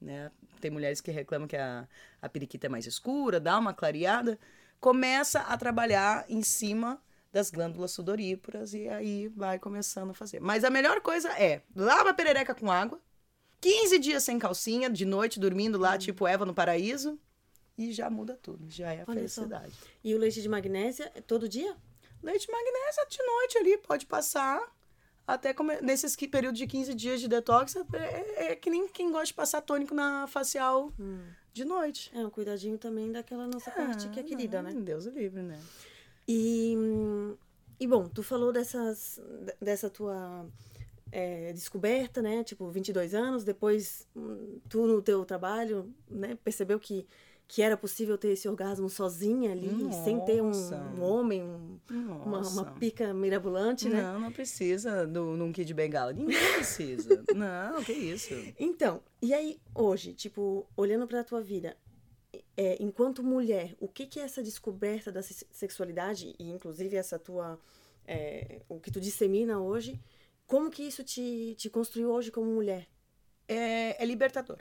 né? 0.00 0.30
Tem 0.60 0.70
mulheres 0.70 1.00
que 1.00 1.10
reclamam 1.10 1.46
que 1.46 1.56
a, 1.56 1.86
a 2.20 2.28
periquita 2.28 2.66
é 2.66 2.68
mais 2.68 2.86
escura, 2.86 3.38
dá 3.38 3.58
uma 3.58 3.72
clareada, 3.72 4.38
começa 4.80 5.40
a 5.40 5.56
trabalhar 5.56 6.24
em 6.28 6.42
cima 6.42 7.00
das 7.32 7.50
glândulas 7.50 7.92
sudoríparas 7.92 8.74
e 8.74 8.88
aí 8.88 9.28
vai 9.28 9.58
começando 9.58 10.10
a 10.10 10.14
fazer. 10.14 10.40
Mas 10.40 10.64
a 10.64 10.70
melhor 10.70 11.00
coisa 11.00 11.30
é, 11.40 11.62
lava 11.74 12.10
a 12.10 12.14
perereca 12.14 12.54
com 12.54 12.70
água, 12.70 13.00
15 13.60 13.98
dias 13.98 14.24
sem 14.24 14.38
calcinha, 14.38 14.90
de 14.90 15.04
noite 15.04 15.40
dormindo 15.40 15.78
lá, 15.78 15.94
hum. 15.94 15.98
tipo 15.98 16.26
Eva 16.26 16.44
no 16.44 16.52
paraíso, 16.52 17.18
e 17.76 17.92
já 17.92 18.08
muda 18.08 18.38
tudo, 18.40 18.70
já 18.70 18.92
é 18.92 19.00
a 19.00 19.04
Olha 19.06 19.18
felicidade. 19.18 19.72
Só. 19.72 19.86
E 20.02 20.14
o 20.14 20.18
leite 20.18 20.40
de 20.40 20.48
magnésia 20.48 21.10
é 21.14 21.20
todo 21.20 21.48
dia? 21.48 21.76
Leite 22.22 22.46
de 22.46 22.52
magnésia 22.52 23.06
de 23.08 23.18
noite 23.22 23.58
ali, 23.58 23.78
pode 23.78 24.06
passar. 24.06 24.62
Até 25.26 25.54
come... 25.54 25.80
nesses 25.80 26.14
períodos 26.16 26.58
de 26.58 26.66
15 26.66 26.94
dias 26.94 27.20
de 27.20 27.28
detox, 27.28 27.76
é, 27.76 27.80
é, 27.92 28.52
é, 28.52 28.56
que 28.56 28.70
nem 28.70 28.86
quem 28.88 29.10
gosta 29.10 29.26
de 29.26 29.34
passar 29.34 29.60
tônico 29.62 29.94
na 29.94 30.26
facial 30.26 30.92
hum. 30.98 31.24
de 31.52 31.64
noite. 31.64 32.10
É 32.14 32.24
um 32.24 32.30
cuidadinho 32.30 32.78
também 32.78 33.10
daquela 33.10 33.46
nossa 33.46 33.70
é, 33.70 33.72
parte 33.72 34.08
que 34.10 34.20
é 34.20 34.22
querida, 34.22 34.62
não, 34.62 34.70
né? 34.70 34.80
Deus 34.80 35.06
o 35.06 35.10
livre, 35.10 35.42
né? 35.42 35.58
E, 36.28 36.76
e 37.80 37.86
bom, 37.86 38.08
tu 38.08 38.22
falou 38.22 38.52
dessas, 38.52 39.20
dessa 39.60 39.90
tua 39.90 40.46
é, 41.10 41.52
descoberta, 41.52 42.20
né? 42.20 42.44
Tipo, 42.44 42.68
22 42.70 43.14
anos, 43.14 43.44
depois 43.44 44.06
hum, 44.14 44.60
tu 44.68 44.86
no 44.86 45.00
teu 45.00 45.24
trabalho, 45.24 45.92
né? 46.08 46.36
Percebeu 46.44 46.78
que 46.78 47.06
que 47.46 47.62
era 47.62 47.76
possível 47.76 48.16
ter 48.16 48.28
esse 48.28 48.48
orgasmo 48.48 48.88
sozinha 48.88 49.52
ali, 49.52 49.70
Nossa. 49.70 50.04
sem 50.04 50.18
ter 50.24 50.42
um, 50.42 50.50
um 50.50 51.02
homem, 51.02 51.42
um, 51.42 51.78
uma, 52.24 52.40
uma, 52.40 52.64
pica 52.72 53.12
mirabolante, 53.12 53.88
né? 53.88 54.02
Não, 54.02 54.18
não 54.18 54.32
precisa 54.32 55.06
do, 55.06 55.36
num 55.36 55.52
kit 55.52 55.66
de 55.66 55.74
bengala. 55.74 56.12
Ninguém 56.12 56.52
precisa. 56.54 57.22
não, 57.34 57.82
que 57.84 57.92
isso. 57.92 58.34
Então, 58.58 59.02
e 59.20 59.34
aí, 59.34 59.60
hoje, 59.74 60.14
tipo, 60.14 60.66
olhando 60.76 61.06
pra 61.06 61.22
tua 61.22 61.40
vida, 61.40 61.76
é, 62.56 62.76
enquanto 62.80 63.22
mulher, 63.22 63.76
o 63.78 63.88
que 63.88 64.06
que 64.06 64.18
é 64.18 64.22
essa 64.22 64.42
descoberta 64.42 65.12
da 65.12 65.22
sexualidade, 65.22 66.34
e 66.38 66.50
inclusive 66.50 66.96
essa 66.96 67.18
tua, 67.18 67.60
é, 68.06 68.62
o 68.68 68.80
que 68.80 68.90
tu 68.90 69.00
dissemina 69.00 69.60
hoje, 69.60 70.00
como 70.46 70.70
que 70.70 70.82
isso 70.82 71.04
te, 71.04 71.54
te 71.58 71.68
construiu 71.68 72.10
hoje 72.10 72.30
como 72.30 72.50
mulher? 72.50 72.88
É, 73.46 74.02
é 74.02 74.06
libertador. 74.06 74.58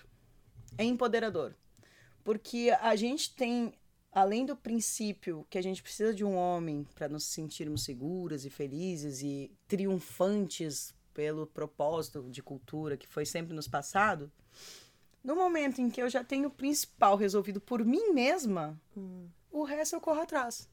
É 0.77 0.84
empoderador 0.84 1.55
porque 2.24 2.75
a 2.82 2.96
gente 2.96 3.34
tem, 3.36 3.74
além 4.12 4.46
do 4.46 4.56
princípio 4.56 5.46
que 5.50 5.58
a 5.58 5.62
gente 5.62 5.84
precisa 5.84 6.13
de 6.13 6.24
um 6.24 6.36
homem 6.36 6.88
para 6.96 7.10
nos 7.10 7.25
sentirmos 7.25 7.84
seguras 7.84 8.46
e 8.46 8.50
felizes 8.50 9.22
e 9.22 9.51
triunfantes 9.68 10.94
pelo 11.13 11.46
propósito 11.46 12.27
de 12.30 12.42
cultura 12.42 12.98
que 12.98 13.08
foi 13.08 13.25
sempre 13.25 13.53
nos 13.53 13.68
passado, 13.68 14.32
no 15.24 15.36
momento 15.36 15.80
em 15.80 15.89
que 15.89 16.01
eu 16.01 16.10
já 16.10 16.24
tenho 16.24 16.50
o 16.50 16.51
principal 16.51 17.15
resolvido 17.15 17.62
por 17.62 17.86
mim 17.86 18.12
mesma, 18.12 18.80
hum. 18.98 19.27
o 19.51 19.63
resto 19.63 19.96
eu 19.96 20.01
corro 20.01 20.22
atrás. 20.22 20.70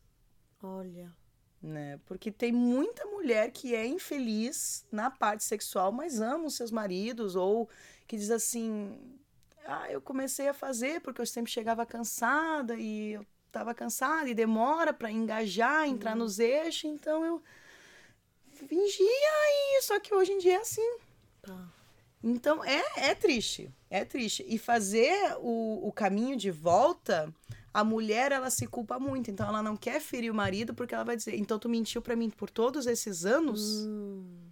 Olha. 0.62 1.14
Né? 1.62 2.00
Porque 2.06 2.32
tem 2.32 2.50
muita 2.50 3.04
mulher 3.04 3.50
que 3.52 3.74
é 3.74 3.86
infeliz 3.86 4.84
na 4.90 5.10
parte 5.10 5.44
sexual, 5.44 5.92
mas 5.92 6.20
ama 6.20 6.46
os 6.46 6.56
seus 6.56 6.70
maridos, 6.70 7.36
ou 7.36 7.68
que 8.06 8.16
diz 8.16 8.30
assim: 8.30 8.98
ah, 9.66 9.90
eu 9.90 10.00
comecei 10.00 10.48
a 10.48 10.54
fazer 10.54 11.00
porque 11.00 11.20
eu 11.20 11.26
sempre 11.26 11.50
chegava 11.50 11.86
cansada 11.86 12.74
e 12.76 13.12
eu 13.12 13.26
estava 13.46 13.74
cansada 13.74 14.28
e 14.28 14.34
demora 14.34 14.92
para 14.92 15.10
engajar, 15.10 15.86
entrar 15.86 16.12
uhum. 16.12 16.18
nos 16.18 16.38
eixos, 16.38 16.84
então 16.84 17.24
eu 17.24 17.42
fingia 18.52 19.06
e 19.06 19.82
só 19.82 19.98
que 19.98 20.14
hoje 20.14 20.32
em 20.32 20.38
dia 20.38 20.54
é 20.54 20.60
assim. 20.60 20.98
Tá. 21.42 21.68
Então 22.22 22.64
é, 22.64 22.82
é 22.96 23.14
triste, 23.14 23.70
é 23.88 24.04
triste. 24.04 24.44
E 24.46 24.58
fazer 24.58 25.36
o, 25.38 25.88
o 25.88 25.92
caminho 25.92 26.36
de 26.36 26.50
volta, 26.50 27.32
a 27.72 27.82
mulher 27.82 28.30
ela 28.30 28.50
se 28.50 28.66
culpa 28.66 28.98
muito, 28.98 29.30
então 29.30 29.48
ela 29.48 29.62
não 29.62 29.76
quer 29.76 30.00
ferir 30.00 30.30
o 30.30 30.34
marido 30.34 30.74
porque 30.74 30.94
ela 30.94 31.04
vai 31.04 31.16
dizer, 31.16 31.36
então 31.36 31.58
tu 31.58 31.68
mentiu 31.68 32.02
para 32.02 32.16
mim 32.16 32.30
por 32.30 32.50
todos 32.50 32.86
esses 32.86 33.24
anos. 33.24 33.84
Hum. 33.86 34.50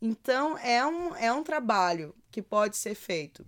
Então 0.00 0.58
é 0.58 0.84
um, 0.84 1.14
é 1.16 1.32
um 1.32 1.42
trabalho 1.42 2.14
que 2.30 2.42
pode 2.42 2.76
ser 2.76 2.94
feito 2.94 3.46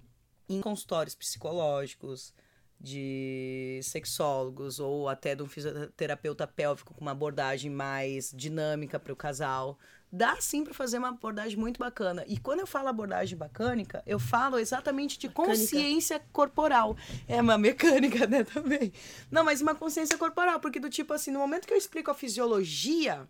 em 0.48 0.60
consultórios 0.60 1.14
psicológicos, 1.14 2.32
de 2.80 3.80
sexólogos 3.82 4.78
ou 4.78 5.08
até 5.08 5.34
de 5.34 5.42
um 5.42 5.48
fisioterapeuta 5.48 6.46
pélvico 6.46 6.94
com 6.94 7.00
uma 7.00 7.10
abordagem 7.10 7.70
mais 7.70 8.32
dinâmica 8.34 8.98
para 9.00 9.12
o 9.12 9.16
casal. 9.16 9.78
Dá 10.10 10.40
sim 10.40 10.64
para 10.64 10.72
fazer 10.72 10.98
uma 10.98 11.08
abordagem 11.08 11.58
muito 11.58 11.78
bacana. 11.78 12.24
E 12.26 12.38
quando 12.38 12.60
eu 12.60 12.66
falo 12.66 12.88
abordagem 12.88 13.36
bacânica, 13.36 14.02
eu 14.06 14.18
falo 14.18 14.58
exatamente 14.58 15.18
de 15.18 15.28
consciência 15.28 16.20
corporal. 16.32 16.96
É 17.26 17.40
uma 17.40 17.58
mecânica, 17.58 18.26
né, 18.26 18.44
também. 18.44 18.92
Não, 19.30 19.44
mas 19.44 19.60
uma 19.60 19.74
consciência 19.74 20.16
corporal, 20.16 20.60
porque 20.60 20.80
do 20.80 20.88
tipo 20.88 21.12
assim, 21.12 21.30
no 21.30 21.40
momento 21.40 21.66
que 21.66 21.74
eu 21.74 21.78
explico 21.78 22.10
a 22.10 22.14
fisiologia, 22.14 23.28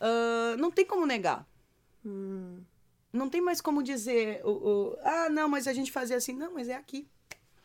uh, 0.00 0.56
não 0.56 0.70
tem 0.70 0.86
como 0.86 1.04
negar. 1.04 1.46
Hum. 2.06 2.62
Não 3.18 3.28
tem 3.28 3.40
mais 3.40 3.60
como 3.60 3.82
dizer, 3.82 4.40
o, 4.44 4.50
o, 4.50 4.96
ah, 5.02 5.28
não, 5.28 5.48
mas 5.48 5.66
a 5.66 5.72
gente 5.72 5.92
fazia 5.92 6.16
assim. 6.16 6.32
Não, 6.32 6.54
mas 6.54 6.68
é 6.68 6.74
aqui. 6.74 7.08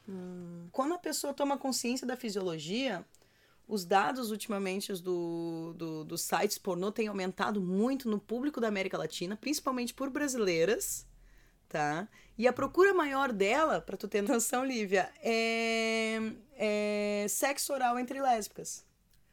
Hum. 0.10 0.68
Quando 0.72 0.94
a 0.94 0.98
pessoa 0.98 1.34
toma 1.34 1.58
consciência 1.58 2.06
da 2.06 2.18
fisiologia, 2.18 3.06
os 3.68 3.86
dados 3.86 4.32
ultimamente 4.32 4.92
os 4.92 5.02
do, 5.02 5.74
do, 5.78 6.04
dos 6.04 6.22
sites 6.22 6.58
pornô 6.58 6.92
têm 6.92 7.08
aumentado 7.08 7.62
muito 7.62 8.10
no 8.10 8.20
público 8.20 8.60
da 8.60 8.68
América 8.68 8.98
Latina, 8.98 9.38
principalmente 9.38 9.94
por 9.94 10.10
brasileiras, 10.10 11.08
tá? 11.70 12.08
E 12.38 12.48
a 12.48 12.54
procura 12.54 12.94
maior 12.94 13.32
dela, 13.32 13.80
para 13.80 13.96
tu 13.96 14.08
ter 14.08 14.22
noção, 14.28 14.66
Lívia, 14.66 15.10
é, 15.22 16.20
é 16.56 17.26
sexo 17.30 17.74
oral 17.74 17.98
entre 17.98 18.22
lésbicas. 18.22 18.86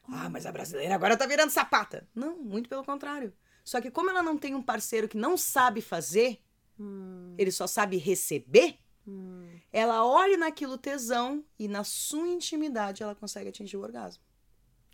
Ah, 0.09 0.29
mas 0.29 0.45
a 0.45 0.53
brasileira 0.53 0.95
agora 0.95 1.17
tá 1.17 1.27
virando 1.27 1.51
sapata. 1.51 2.07
Não, 2.15 2.37
muito 2.37 2.69
pelo 2.69 2.85
contrário. 2.85 3.33
Só 3.65 3.81
que 3.81 3.91
como 3.91 4.11
ela 4.11 4.23
não 4.23 4.37
tem 4.37 4.55
um 4.55 4.63
parceiro 4.63 5.09
que 5.09 5.17
não 5.17 5.37
sabe 5.37 5.81
fazer, 5.81 6.41
hum. 6.79 7.35
ele 7.39 7.51
só 7.51 7.67
sabe 7.67 7.97
receber, 7.97 8.79
hum. 9.07 9.49
ela 9.73 10.05
olha 10.05 10.37
naquilo 10.37 10.79
tesão 10.79 11.45
e 11.59 11.69
na 11.69 11.85
sua 11.85 12.29
intimidade 12.29 13.03
ela 13.03 13.15
consegue 13.15 13.49
atingir 13.49 13.77
o 13.77 13.83
orgasmo. 13.83 14.23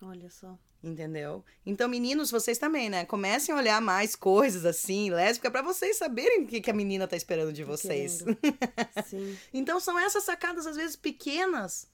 Olha 0.03 0.29
só. 0.31 0.59
Entendeu? 0.83 1.45
Então, 1.65 1.89
meninos, 1.89 2.31
vocês 2.31 2.59
também, 2.59 2.91
né? 2.91 3.05
Comecem 3.05 3.55
a 3.55 3.59
olhar 3.59 3.81
mais 3.81 4.15
coisas 4.15 4.65
assim, 4.65 5.11
lésbica, 5.11 5.51
para 5.51 5.63
vocês 5.63 5.97
saberem 5.97 6.45
o 6.45 6.47
que, 6.47 6.61
que 6.61 6.71
a 6.71 6.75
menina 6.75 7.09
tá 7.09 7.17
esperando 7.17 7.53
de 7.53 7.65
vocês. 7.65 8.23
Sim. 9.07 9.37
então, 9.53 9.81
são 9.81 9.99
essas 9.99 10.23
sacadas, 10.23 10.67
às 10.67 10.77
vezes, 10.77 10.95
pequenas, 10.95 11.89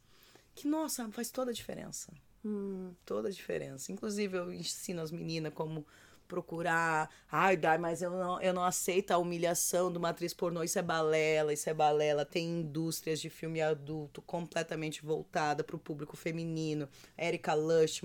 que, 0.54 0.66
nossa, 0.66 1.08
faz 1.10 1.30
toda 1.30 1.52
a 1.52 1.54
diferença. 1.54 2.12
Hum. 2.44 2.92
Toda 3.06 3.28
a 3.28 3.32
diferença. 3.32 3.92
Inclusive, 3.92 4.36
eu 4.36 4.52
ensino 4.52 5.00
as 5.00 5.10
meninas 5.10 5.54
como 5.54 5.86
procurar. 6.32 7.10
Ai, 7.30 7.58
Dai, 7.58 7.76
mas 7.76 8.00
eu 8.00 8.10
não, 8.10 8.40
eu 8.40 8.54
não 8.54 8.64
aceito 8.64 9.10
a 9.10 9.18
humilhação 9.18 9.92
de 9.92 9.98
uma 9.98 10.08
atriz 10.08 10.32
pornô. 10.32 10.62
Isso 10.62 10.78
é 10.78 10.82
balela, 10.82 11.52
isso 11.52 11.68
é 11.68 11.74
balela. 11.74 12.24
Tem 12.24 12.60
indústrias 12.60 13.20
de 13.20 13.28
filme 13.28 13.60
adulto 13.60 14.22
completamente 14.22 15.04
voltada 15.04 15.62
para 15.62 15.76
o 15.76 15.78
público 15.78 16.16
feminino. 16.16 16.88
Erika 17.18 17.52
Lush, 17.52 18.00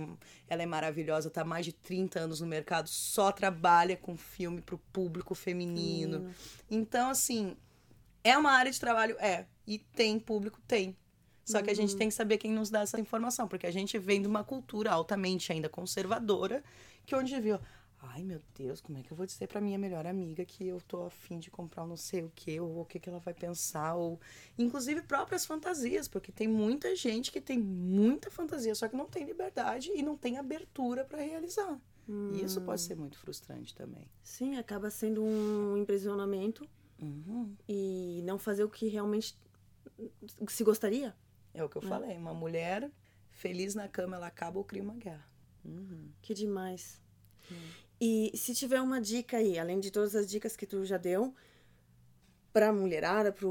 ela 0.50 0.62
é 0.62 0.66
maravilhosa, 0.66 1.30
tá 1.30 1.42
há 1.42 1.46
mais 1.46 1.66
de 1.66 1.72
30 1.72 2.20
anos 2.20 2.42
no 2.42 2.48
mercado, 2.48 2.90
só 2.90 3.32
trabalha 3.32 3.96
com 3.96 4.18
filme 4.18 4.62
para 4.62 4.76
o 4.76 4.80
público 4.92 5.34
feminino. 5.34 6.30
Então, 6.70 7.10
assim, 7.10 7.56
é 8.26 8.38
uma 8.38 8.52
área 8.52 8.72
de 8.72 8.80
trabalho? 8.80 9.16
É. 9.20 9.46
E 9.66 9.80
tem 9.80 10.20
público? 10.20 10.60
Tem. 10.68 10.98
Só 11.48 11.62
que 11.62 11.70
a 11.70 11.74
gente 11.74 11.94
uhum. 11.94 11.98
tem 11.98 12.10
que 12.10 12.14
saber 12.14 12.38
quem 12.38 12.52
nos 12.52 12.70
dá 12.70 12.82
essa 12.82 13.00
informação, 13.00 13.48
porque 13.48 13.66
a 13.66 13.72
gente 13.72 13.98
vem 13.98 14.22
de 14.22 14.28
uma 14.28 14.44
cultura 14.44 14.92
altamente 14.92 15.50
ainda 15.50 15.70
conservadora, 15.70 16.62
que 17.06 17.16
onde 17.16 17.40
viu, 17.40 17.58
Ai, 18.00 18.24
meu 18.24 18.40
Deus, 18.56 18.80
como 18.80 18.98
é 18.98 19.04
que 19.04 19.12
eu 19.12 19.18
vou 19.18 19.26
dizer 19.26 19.48
pra 19.48 19.60
minha 19.60 19.78
melhor 19.78 20.06
amiga 20.06 20.46
que 20.46 20.68
eu 20.68 20.80
tô 20.82 21.06
afim 21.06 21.40
de 21.40 21.50
comprar 21.50 21.84
um 21.84 21.88
não 21.88 21.98
sei 21.98 22.24
o 22.24 22.32
que, 22.36 22.60
ou 22.60 22.82
o 22.82 22.86
que, 22.86 23.00
que 23.00 23.10
ela 23.10 23.20
vai 23.20 23.34
pensar, 23.34 23.96
ou 23.96 24.20
inclusive 24.58 25.02
próprias 25.02 25.46
fantasias, 25.46 26.08
porque 26.08 26.32
tem 26.32 26.48
muita 26.48 26.96
gente 26.96 27.32
que 27.32 27.42
tem 27.42 27.58
muita 27.58 28.30
fantasia, 28.30 28.76
só 28.76 28.88
que 28.88 28.96
não 28.96 29.08
tem 29.08 29.26
liberdade 29.26 29.92
e 29.96 30.04
não 30.04 30.16
tem 30.16 30.38
abertura 30.38 31.04
para 31.04 31.22
realizar. 31.22 31.80
Hum. 32.08 32.34
E 32.34 32.44
isso 32.44 32.62
pode 32.62 32.82
ser 32.82 32.96
muito 32.96 33.18
frustrante 33.18 33.76
também. 33.76 34.08
Sim, 34.24 34.58
acaba 34.58 34.90
sendo 34.92 35.24
um 35.24 35.76
impressionamento 35.76 36.70
uhum. 37.02 37.56
e 37.68 38.22
não 38.24 38.38
fazer 38.38 38.64
o 38.64 38.70
que 38.70 38.88
realmente 38.88 39.38
se 40.48 40.64
gostaria. 40.64 41.16
É 41.54 41.64
o 41.64 41.70
que 41.70 41.78
eu 41.78 41.84
é. 41.84 41.88
falei, 41.88 42.18
uma 42.18 42.34
mulher 42.34 42.90
feliz 43.32 43.74
na 43.74 43.88
cama, 43.88 44.16
ela 44.16 44.28
acaba 44.28 44.58
ou 44.60 44.64
cria 44.64 44.84
uma 44.84 44.96
guerra. 44.96 45.28
Uhum. 45.66 46.12
Que 46.22 46.34
demais. 46.34 47.02
Uhum. 47.52 47.87
E 48.00 48.32
se 48.36 48.54
tiver 48.54 48.82
uma 48.82 49.02
dica 49.02 49.38
aí, 49.38 49.58
além 49.58 49.80
de 49.80 49.92
todas 49.92 50.16
as 50.16 50.28
dicas 50.28 50.56
que 50.56 50.68
tu 50.68 50.86
já 50.86 50.98
deu, 50.98 51.34
para 52.54 52.70
a 52.70 52.74
mulherada, 52.74 53.32
para 53.32 53.48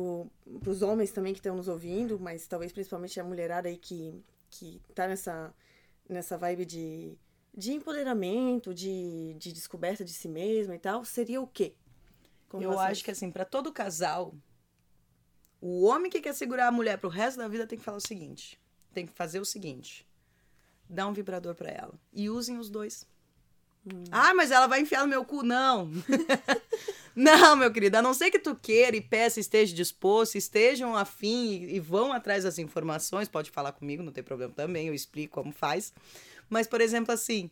os 0.71 0.83
homens 0.83 1.11
também 1.11 1.33
que 1.33 1.39
estão 1.39 1.57
nos 1.57 1.69
ouvindo, 1.69 2.19
mas 2.19 2.47
talvez 2.47 2.73
principalmente 2.73 3.19
a 3.21 3.25
mulherada 3.25 3.69
aí 3.69 3.77
que, 3.77 4.23
que 4.51 4.81
tá 4.95 5.07
nessa, 5.07 5.55
nessa 6.09 6.37
vibe 6.37 6.65
de, 6.65 7.19
de 7.57 7.73
empoderamento, 7.73 8.75
de, 8.75 9.35
de 9.39 9.53
descoberta 9.53 10.05
de 10.05 10.13
si 10.13 10.29
mesma 10.29 10.75
e 10.75 10.79
tal, 10.79 11.05
seria 11.05 11.41
o 11.41 11.47
quê? 11.47 11.75
Com 12.49 12.61
Eu 12.61 12.79
acho 12.79 13.05
que 13.05 13.11
assim, 13.11 13.31
para 13.31 13.45
todo 13.45 13.73
casal, 13.73 14.35
o 15.61 15.85
homem 15.85 16.11
que 16.11 16.21
quer 16.21 16.35
segurar 16.35 16.69
a 16.69 16.73
mulher 16.73 16.99
pro 16.99 17.09
resto 17.09 17.39
da 17.39 17.49
vida 17.49 17.67
tem 17.67 17.79
que 17.79 17.85
falar 17.85 17.99
o 17.99 18.07
seguinte: 18.07 18.61
tem 18.93 19.07
que 19.07 19.13
fazer 19.13 19.41
o 19.41 19.45
seguinte. 19.45 20.07
Dá 20.89 21.07
um 21.07 21.13
vibrador 21.13 21.55
para 21.55 21.71
ela. 21.71 21.95
E 22.13 22.31
usem 22.31 22.59
os 22.59 22.71
dois. 22.71 23.07
Hum. 23.87 24.05
Ah, 24.11 24.35
mas 24.35 24.51
ela 24.51 24.67
vai 24.67 24.81
enfiar 24.81 25.03
no 25.03 25.09
meu 25.09 25.25
cu. 25.25 25.43
Não. 25.43 25.91
não, 27.15 27.57
meu 27.57 27.73
querido. 27.73 27.97
A 27.97 28.03
não 28.03 28.13
ser 28.13 28.31
que 28.31 28.39
tu 28.39 28.55
queira 28.55 28.97
e 28.97 29.01
peça, 29.01 29.39
esteja 29.39 29.75
disposto, 29.75 30.37
estejam 30.37 30.97
afim 30.97 31.53
e, 31.53 31.77
e 31.77 31.81
vão 31.81 32.13
atrás 32.13 32.45
das 32.45 32.59
informações, 32.59 33.29
pode 33.29 33.51
falar 33.51 33.73
comigo, 33.73 34.03
não 34.03 34.13
tem 34.13 34.25
problema 34.25 34.53
também, 34.53 34.89
eu 34.89 34.95
explico 34.95 35.35
como 35.35 35.53
faz. 35.53 35.93
Mas, 36.49 36.67
por 36.67 36.81
exemplo, 36.81 37.13
assim, 37.13 37.51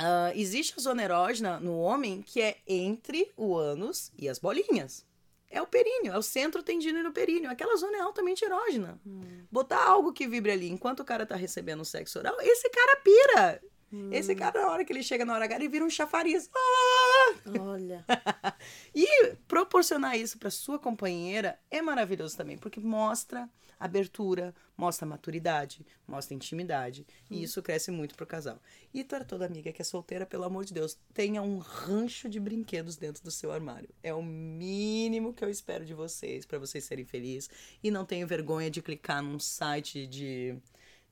uh, 0.00 0.32
existe 0.34 0.74
a 0.76 0.80
zona 0.82 1.02
erógena 1.02 1.58
no 1.60 1.78
homem 1.78 2.22
que 2.22 2.40
é 2.40 2.56
entre 2.66 3.30
o 3.36 3.56
ânus 3.56 4.12
e 4.18 4.28
as 4.28 4.38
bolinhas. 4.38 5.04
É 5.50 5.60
o 5.60 5.66
períneo, 5.66 6.14
é 6.14 6.18
o 6.18 6.22
centro 6.22 6.62
tendido 6.62 7.02
no 7.02 7.12
períneo. 7.12 7.50
Aquela 7.50 7.76
zona 7.76 7.98
é 7.98 8.00
altamente 8.00 8.42
erógena. 8.42 8.98
Hum. 9.06 9.44
Botar 9.50 9.84
algo 9.84 10.10
que 10.10 10.26
vibre 10.26 10.50
ali 10.50 10.70
enquanto 10.70 11.00
o 11.00 11.04
cara 11.04 11.26
tá 11.26 11.36
recebendo 11.36 11.82
o 11.82 11.84
sexo 11.84 12.18
oral, 12.18 12.34
esse 12.40 12.70
cara 12.70 12.96
pira. 12.96 13.62
Hum. 13.92 14.10
Esse 14.10 14.34
cara, 14.34 14.62
na 14.62 14.70
hora 14.70 14.84
que 14.84 14.92
ele 14.92 15.02
chega 15.02 15.24
na 15.24 15.34
hora 15.34 15.44
H, 15.44 15.56
ele 15.56 15.68
vira 15.68 15.84
um 15.84 15.90
chafariz. 15.90 16.48
Ah! 16.54 17.34
Olha. 17.60 18.04
e 18.94 19.34
proporcionar 19.46 20.18
isso 20.18 20.38
para 20.38 20.50
sua 20.50 20.78
companheira 20.78 21.58
é 21.70 21.82
maravilhoso 21.82 22.36
também, 22.36 22.56
porque 22.56 22.80
mostra 22.80 23.50
abertura, 23.78 24.54
mostra 24.76 25.04
maturidade, 25.04 25.84
mostra 26.06 26.34
intimidade. 26.34 27.04
Hum. 27.30 27.34
E 27.34 27.42
isso 27.42 27.60
cresce 27.60 27.90
muito 27.90 28.14
pro 28.14 28.26
casal. 28.26 28.60
E 28.94 29.02
para 29.02 29.24
toda 29.24 29.44
amiga 29.44 29.72
que 29.72 29.82
é 29.82 29.84
solteira, 29.84 30.24
pelo 30.24 30.44
amor 30.44 30.64
de 30.64 30.72
Deus, 30.72 30.96
tenha 31.12 31.42
um 31.42 31.58
rancho 31.58 32.28
de 32.28 32.38
brinquedos 32.38 32.96
dentro 32.96 33.22
do 33.24 33.30
seu 33.30 33.52
armário. 33.52 33.88
É 34.02 34.14
o 34.14 34.22
mínimo 34.22 35.34
que 35.34 35.44
eu 35.44 35.50
espero 35.50 35.84
de 35.84 35.94
vocês, 35.94 36.46
para 36.46 36.58
vocês 36.58 36.84
serem 36.84 37.04
felizes. 37.04 37.50
E 37.82 37.90
não 37.90 38.06
tenham 38.06 38.26
vergonha 38.26 38.70
de 38.70 38.80
clicar 38.80 39.20
num 39.20 39.38
site 39.38 40.06
de 40.06 40.56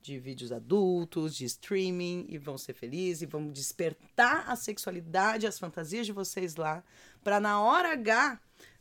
de 0.00 0.19
vídeos 0.19 0.52
adultos, 0.52 1.35
de 1.35 1.45
streaming, 1.45 2.26
e 2.28 2.38
vão 2.38 2.57
ser 2.57 2.75
felizes, 2.75 3.23
e 3.23 3.26
vão 3.26 3.50
despertar 3.50 4.49
a 4.49 4.57
sexualidade, 4.57 5.47
as 5.47 5.59
fantasias 5.59 6.07
de 6.07 6.12
vocês 6.12 6.57
lá, 6.57 6.83
para 7.23 7.38
na 7.38 7.61
hora 7.61 7.92
H 7.92 8.40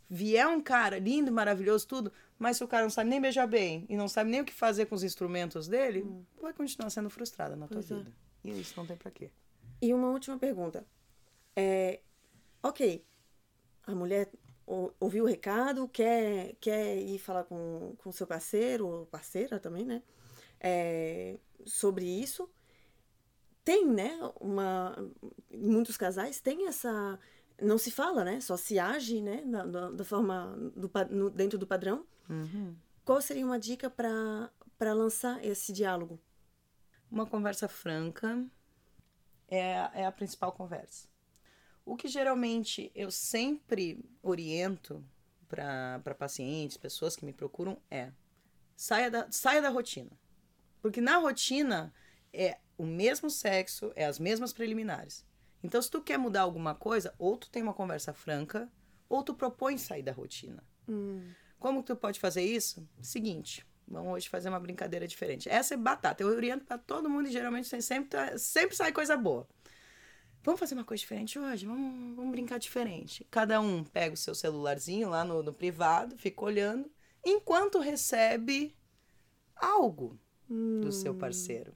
vier 0.09 0.47
um 0.47 0.61
cara 0.61 0.97
lindo, 0.97 1.31
maravilhoso, 1.31 1.87
tudo, 1.87 2.11
mas 2.37 2.57
se 2.57 2.63
o 2.63 2.67
cara 2.67 2.83
não 2.83 2.89
sabe 2.89 3.09
nem 3.09 3.21
beijar 3.21 3.45
bem 3.45 3.85
e 3.87 3.95
não 3.95 4.07
sabe 4.07 4.31
nem 4.31 4.41
o 4.41 4.45
que 4.45 4.53
fazer 4.53 4.87
com 4.87 4.95
os 4.95 5.03
instrumentos 5.03 5.67
dele, 5.67 6.01
hum. 6.01 6.23
vai 6.41 6.53
continuar 6.53 6.89
sendo 6.89 7.09
frustrada 7.09 7.55
na 7.55 7.67
pois 7.67 7.85
tua 7.85 7.97
é. 7.97 7.99
vida. 7.99 8.13
E 8.43 8.59
isso 8.59 8.73
não 8.77 8.87
tem 8.87 8.97
para 8.97 9.11
quê. 9.11 9.29
E 9.81 9.93
uma 9.93 10.09
última 10.09 10.37
pergunta. 10.39 10.85
É, 11.55 11.99
ok, 12.63 13.05
a 13.85 13.93
mulher 13.93 14.31
ouviu 14.99 15.23
o 15.23 15.27
recado, 15.27 15.87
quer, 15.87 16.55
quer 16.59 16.97
ir 16.97 17.19
falar 17.19 17.43
com 17.43 17.95
o 18.03 18.11
seu 18.11 18.25
parceiro 18.25 18.87
ou 18.87 19.05
parceira 19.05 19.59
também, 19.59 19.85
né? 19.85 20.01
É, 20.59 21.39
sobre 21.65 22.05
isso. 22.05 22.49
Tem, 23.63 23.87
né? 23.87 24.17
Uma, 24.39 24.95
em 25.51 25.69
muitos 25.69 25.97
casais 25.97 26.39
tem 26.39 26.67
essa. 26.67 27.19
Não 27.61 27.77
se 27.77 27.91
fala, 27.91 28.23
né? 28.23 28.39
Só 28.41 28.57
se 28.57 28.79
age, 28.79 29.21
né? 29.21 29.43
Da, 29.45 29.91
da, 29.91 30.03
forma. 30.03 30.55
Do, 30.75 30.91
no, 31.09 31.29
dentro 31.29 31.57
do 31.57 31.67
padrão. 31.67 32.05
Uhum. 32.29 32.75
Qual 33.03 33.21
seria 33.21 33.45
uma 33.45 33.59
dica 33.59 33.89
para 33.89 34.93
lançar 34.93 35.43
esse 35.43 35.73
diálogo? 35.73 36.19
Uma 37.11 37.25
conversa 37.25 37.67
franca 37.67 38.45
é, 39.47 39.89
é 39.93 40.05
a 40.05 40.11
principal 40.11 40.51
conversa. 40.51 41.07
O 41.83 41.95
que 41.95 42.07
geralmente 42.07 42.91
eu 42.93 43.09
sempre 43.09 44.05
oriento 44.21 45.03
para 45.47 46.15
pacientes, 46.17 46.77
pessoas 46.77 47.15
que 47.15 47.25
me 47.25 47.33
procuram, 47.33 47.81
é 47.89 48.11
saia 48.75 49.09
da, 49.09 49.31
saia 49.31 49.61
da 49.61 49.69
rotina. 49.69 50.11
Porque 50.81 51.01
na 51.01 51.17
rotina 51.17 51.93
é 52.33 52.57
o 52.77 52.85
mesmo 52.85 53.29
sexo, 53.29 53.91
é 53.95 54.05
as 54.05 54.19
mesmas 54.19 54.53
preliminares. 54.53 55.25
Então, 55.61 55.81
se 55.81 55.91
tu 55.91 56.01
quer 56.01 56.17
mudar 56.17 56.41
alguma 56.41 56.73
coisa, 56.73 57.13
ou 57.17 57.35
tu 57.37 57.49
tem 57.49 57.61
uma 57.61 57.73
conversa 57.73 58.13
franca, 58.13 58.71
ou 59.09 59.23
tu 59.23 59.33
propõe 59.33 59.77
sair 59.77 60.03
da 60.03 60.11
rotina. 60.11 60.63
Hum. 60.87 61.31
Como 61.59 61.83
tu 61.83 61.95
pode 61.95 62.19
fazer 62.19 62.43
isso? 62.43 62.87
Seguinte, 63.01 63.65
vamos 63.85 64.13
hoje 64.13 64.29
fazer 64.29 64.47
uma 64.47 64.59
brincadeira 64.59 65.05
diferente. 65.05 65.49
Essa 65.49 65.73
é 65.73 65.77
batata. 65.77 66.23
Eu 66.23 66.29
oriento 66.29 66.63
para 66.63 66.77
todo 66.77 67.09
mundo 67.09 67.27
e 67.27 67.31
geralmente 67.31 67.67
sempre, 67.81 68.09
tá, 68.09 68.37
sempre 68.37 68.75
sai 68.75 68.93
coisa 68.93 69.17
boa. 69.17 69.45
Vamos 70.41 70.59
fazer 70.59 70.75
uma 70.75 70.85
coisa 70.85 71.01
diferente 71.01 71.37
hoje? 71.37 71.65
Vamos, 71.65 72.15
vamos 72.15 72.31
brincar 72.31 72.59
diferente. 72.59 73.27
Cada 73.29 73.59
um 73.59 73.83
pega 73.83 74.13
o 74.13 74.17
seu 74.17 74.33
celularzinho 74.33 75.09
lá 75.09 75.25
no, 75.25 75.43
no 75.43 75.53
privado, 75.53 76.17
fica 76.17 76.45
olhando, 76.45 76.89
enquanto 77.25 77.79
recebe 77.79 78.73
algo 79.53 80.17
hum. 80.49 80.81
do 80.81 80.91
seu 80.91 81.13
parceiro. 81.13 81.73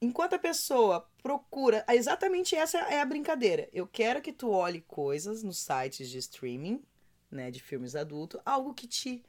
Enquanto 0.00 0.34
a 0.34 0.38
pessoa 0.38 1.08
procura, 1.22 1.84
exatamente 1.88 2.54
essa 2.54 2.78
é 2.78 3.00
a 3.00 3.04
brincadeira. 3.04 3.68
Eu 3.72 3.86
quero 3.86 4.20
que 4.20 4.32
tu 4.32 4.50
olhe 4.50 4.80
coisas 4.82 5.42
nos 5.42 5.58
sites 5.58 6.10
de 6.10 6.18
streaming, 6.18 6.82
né, 7.30 7.50
de 7.50 7.60
filmes 7.60 7.96
adultos, 7.96 8.40
algo 8.44 8.74
que 8.74 8.86
te 8.86 9.24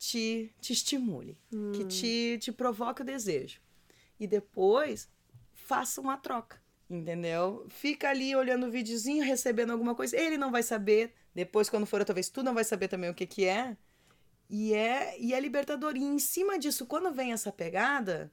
te, 0.00 0.50
te 0.58 0.72
estimule, 0.72 1.36
hum. 1.52 1.72
que 1.72 1.84
te, 1.84 2.38
te 2.40 2.50
provoque 2.50 3.02
o 3.02 3.04
desejo. 3.04 3.60
E 4.18 4.26
depois 4.26 5.10
faça 5.52 6.00
uma 6.00 6.16
troca, 6.16 6.60
entendeu? 6.88 7.66
Fica 7.68 8.08
ali 8.08 8.34
olhando 8.34 8.66
o 8.66 8.70
videozinho, 8.70 9.22
recebendo 9.22 9.70
alguma 9.70 9.94
coisa. 9.94 10.16
Ele 10.16 10.38
não 10.38 10.50
vai 10.50 10.62
saber. 10.62 11.12
Depois, 11.34 11.68
quando 11.68 11.86
for 11.86 12.00
outra 12.00 12.14
vez, 12.14 12.30
tu 12.30 12.42
não 12.42 12.54
vai 12.54 12.64
saber 12.64 12.88
também 12.88 13.10
o 13.10 13.14
que, 13.14 13.26
que 13.26 13.44
é. 13.44 13.76
E 14.50 14.74
é, 14.74 15.16
e 15.20 15.32
é 15.32 15.38
libertador. 15.38 15.96
E 15.96 16.02
em 16.02 16.18
cima 16.18 16.58
disso, 16.58 16.84
quando 16.84 17.12
vem 17.12 17.32
essa 17.32 17.52
pegada, 17.52 18.30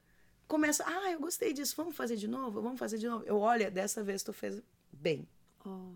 começa, 0.47 0.83
ah, 0.87 1.11
eu 1.11 1.19
gostei 1.19 1.53
disso, 1.53 1.75
vamos 1.77 1.95
fazer 1.95 2.15
de 2.15 2.27
novo, 2.27 2.59
vamos 2.59 2.79
fazer 2.79 2.97
de 2.97 3.07
novo. 3.07 3.23
Eu, 3.25 3.37
olha, 3.37 3.69
dessa 3.69 4.03
vez 4.03 4.23
tu 4.23 4.33
fez 4.33 4.59
bem. 4.91 5.27
Oh. 5.63 5.91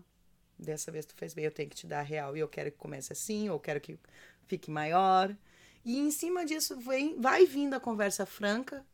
Dessa 0.56 0.92
vez 0.92 1.04
tu 1.04 1.14
fez 1.16 1.34
bem, 1.34 1.44
eu 1.44 1.50
tenho 1.50 1.68
que 1.68 1.74
te 1.74 1.88
dar 1.88 1.98
a 1.98 2.02
real 2.02 2.36
e 2.36 2.40
eu 2.40 2.46
quero 2.46 2.70
que 2.70 2.78
comece 2.78 3.12
assim, 3.12 3.48
ou 3.48 3.58
quero 3.58 3.80
que 3.80 3.98
fique 4.46 4.70
maior. 4.70 5.36
E 5.84 5.98
em 5.98 6.12
cima 6.12 6.44
disso 6.44 6.78
vem, 6.78 7.20
vai 7.20 7.44
vindo 7.44 7.74
a 7.74 7.80
conversa 7.80 8.24
franca, 8.24 8.86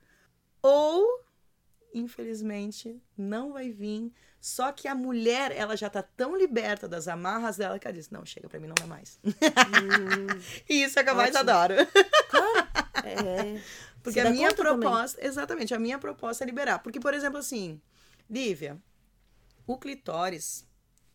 ou, 0.62 1.23
infelizmente, 1.92 3.00
não 3.16 3.52
vai 3.52 3.71
vir. 3.71 4.12
Só 4.40 4.71
que 4.71 4.87
a 4.87 4.95
mulher, 4.95 5.50
ela 5.52 5.76
já 5.76 5.90
tá 5.90 6.02
tão 6.02 6.37
liberta 6.37 6.87
das 6.87 7.09
amarras 7.09 7.57
dela 7.57 7.78
que 7.78 7.87
ela 7.87 7.97
diz: 7.97 8.11
Não, 8.11 8.25
chega 8.25 8.49
pra 8.49 8.61
mim, 8.61 8.68
não 8.68 8.75
é 8.83 8.87
mais. 8.87 9.18
Hum, 9.25 9.33
e 10.68 10.83
isso 10.85 10.99
é 10.99 11.04
que 11.04 11.11
eu 11.11 11.14
mais 11.14 11.35
adoro. 11.35 11.75
Claro. 12.28 12.68
É. 13.04 13.62
Porque 14.02 14.21
a 14.21 14.30
minha 14.30 14.52
proposta, 14.52 15.16
também. 15.16 15.30
exatamente, 15.30 15.73
a 15.73 15.78
minha 15.78 15.99
proposta 15.99 16.45
é 16.45 16.47
liberar. 16.47 16.80
Porque, 16.80 17.00
por 17.00 17.14
exemplo, 17.14 17.38
assim, 17.38 17.80
Lívia, 18.28 18.76
o 19.66 19.78
clitóris 19.78 20.66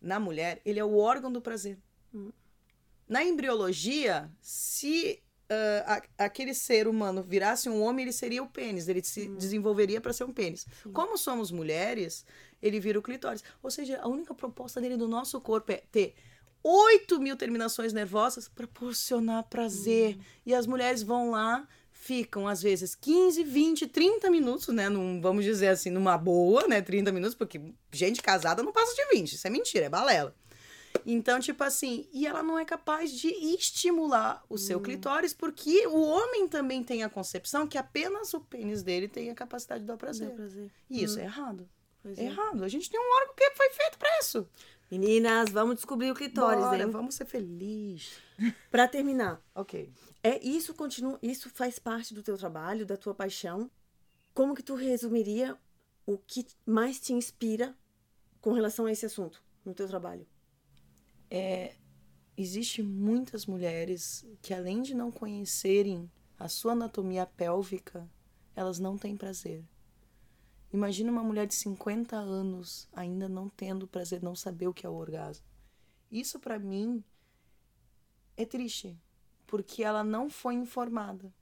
na 0.02 0.20
mulher, 0.20 0.62
ele 0.66 0.80
é 0.80 0.84
o 0.84 0.98
órgão 0.98 1.32
do 1.32 1.42
prazer. 1.42 1.78
Hum. 2.14 2.32
Na 3.08 3.24
embriologia, 3.24 4.30
se 4.42 5.23
uh, 5.50 5.84
a, 6.18 6.26
aquele 6.26 6.54
ser 6.54 6.88
humano 6.88 7.24
virasse 7.24 7.70
um 7.70 7.82
homem, 7.82 8.04
ele 8.06 8.14
seria 8.14 8.44
o 8.44 8.48
pênis, 8.48 8.88
ele 8.88 9.04
se 9.04 9.30
hum. 9.30 9.36
desenvolveria 9.36 10.02
para 10.02 10.14
ser 10.14 10.24
um 10.24 10.34
pênis. 10.34 10.66
Sim. 10.84 10.92
Como 10.92 11.18
somos 11.18 11.52
mulheres, 11.52 12.26
ele 12.62 12.80
vira 12.80 13.00
o 13.00 13.02
clitóris. 13.02 13.44
Ou 13.62 13.70
seja, 13.70 14.00
a 14.02 14.08
única 14.08 14.34
proposta 14.34 14.80
dele 14.80 14.98
do 14.98 15.08
nosso 15.08 15.40
corpo 15.42 15.72
é 15.72 15.84
ter 15.92 16.16
8 16.64 17.20
mil 17.20 17.36
terminações 17.36 17.92
nervosas 17.92 18.48
para 18.48 18.66
proporcionar 18.66 19.44
prazer. 19.44 20.16
Hum. 20.16 20.22
E 20.46 20.56
as 20.56 20.66
mulheres 20.66 21.04
vão 21.04 21.32
lá, 21.32 21.68
ficam 21.92 22.48
às 22.48 22.62
vezes 22.62 22.96
15, 22.96 23.44
20, 23.44 23.88
30 23.88 24.32
minutos, 24.32 24.68
né? 24.70 24.90
Num, 24.90 25.22
vamos 25.22 25.44
dizer 25.44 25.68
assim, 25.68 25.90
numa 25.90 26.18
boa, 26.18 26.68
né? 26.68 26.82
30 26.82 27.12
minutos, 27.12 27.36
porque 27.36 27.62
gente 27.92 28.22
casada 28.22 28.64
não 28.64 28.72
passa 28.72 28.94
de 28.96 29.18
20. 29.18 29.34
Isso 29.34 29.48
é 29.48 29.50
mentira, 29.50 29.86
é 29.86 29.90
balela. 29.90 30.36
Então, 31.06 31.40
tipo 31.40 31.64
assim, 31.64 32.08
e 32.14 32.26
ela 32.26 32.44
não 32.44 32.58
é 32.58 32.66
capaz 32.66 33.12
de 33.12 33.28
estimular 33.28 34.44
o 34.50 34.58
seu 34.58 34.80
hum. 34.80 34.82
clitóris, 34.82 35.34
porque 35.34 35.86
o 35.88 36.02
homem 36.02 36.48
também 36.48 36.84
tem 36.84 37.04
a 37.04 37.10
concepção 37.10 37.68
que 37.68 37.78
apenas 37.78 38.34
o 38.34 38.40
pênis 38.40 38.84
dele 38.84 39.08
tem 39.08 39.30
a 39.30 39.36
capacidade 39.36 39.82
de 39.82 39.88
dar 39.88 39.98
prazer. 39.98 40.30
Dá 40.30 40.36
prazer. 40.36 40.72
E 40.90 41.04
isso 41.04 41.18
hum. 41.18 41.22
é 41.22 41.26
errado. 41.26 41.70
Pois 42.02 42.18
é, 42.18 42.24
é 42.24 42.26
errado. 42.26 42.64
A 42.64 42.68
gente 42.68 42.90
tem 42.90 43.00
um 43.00 43.16
órgão 43.22 43.36
que 43.36 43.50
foi 43.52 43.70
feito 43.72 43.98
para 43.98 44.20
isso. 44.20 44.48
Meninas, 44.92 45.50
vamos 45.50 45.76
descobrir 45.76 46.12
o 46.12 46.16
clitóris, 46.16 46.64
Bora, 46.64 46.84
hein? 46.84 46.92
Vamos 46.92 47.16
ser 47.16 47.26
felizes. 47.26 48.20
para 48.70 48.88
terminar. 48.88 49.42
ok. 49.56 49.92
É 50.22 50.42
isso 50.42 50.74
continua, 50.74 51.20
isso 51.22 51.50
faz 51.50 51.80
parte 51.80 52.14
do 52.14 52.24
teu 52.24 52.38
trabalho, 52.38 52.86
da 52.86 52.96
tua 52.96 53.14
paixão. 53.14 53.70
Como 54.34 54.56
que 54.56 54.64
tu 54.64 54.76
resumiria 54.76 55.58
o 56.06 56.18
que 56.18 56.46
mais 56.66 57.00
te 57.00 57.12
inspira 57.12 57.76
com 58.40 58.54
relação 58.54 58.86
a 58.86 58.92
esse 58.92 59.06
assunto 59.06 59.44
no 59.66 59.74
teu 59.74 59.88
trabalho? 59.88 60.26
É, 61.36 61.74
existe 62.38 62.84
muitas 62.84 63.48
mulheres 63.48 64.24
que 64.40 64.54
além 64.54 64.84
de 64.84 64.94
não 64.94 65.12
conhecerem 65.12 66.08
a 66.38 66.48
sua 66.48 66.74
anatomia 66.74 67.26
pélvica, 67.26 68.08
elas 68.56 68.78
não 68.78 69.00
têm 69.00 69.18
prazer. 69.18 69.66
Imagina 70.72 71.12
uma 71.12 71.24
mulher 71.24 71.48
de 71.48 71.56
50 71.56 72.16
anos 72.16 72.88
ainda 72.94 73.28
não 73.28 73.50
tendo 73.50 73.88
prazer, 73.88 74.22
não 74.22 74.36
saber 74.36 74.68
o 74.68 74.74
que 74.74 74.86
é 74.86 74.90
o 74.90 74.94
orgasmo. 74.94 75.44
Isso 76.12 76.40
para 76.40 76.60
mim 76.60 77.04
é 78.38 78.46
triste, 78.46 78.96
porque 79.48 79.84
ela 79.84 80.04
não 80.04 80.30
foi 80.30 80.54
informada. 80.54 81.34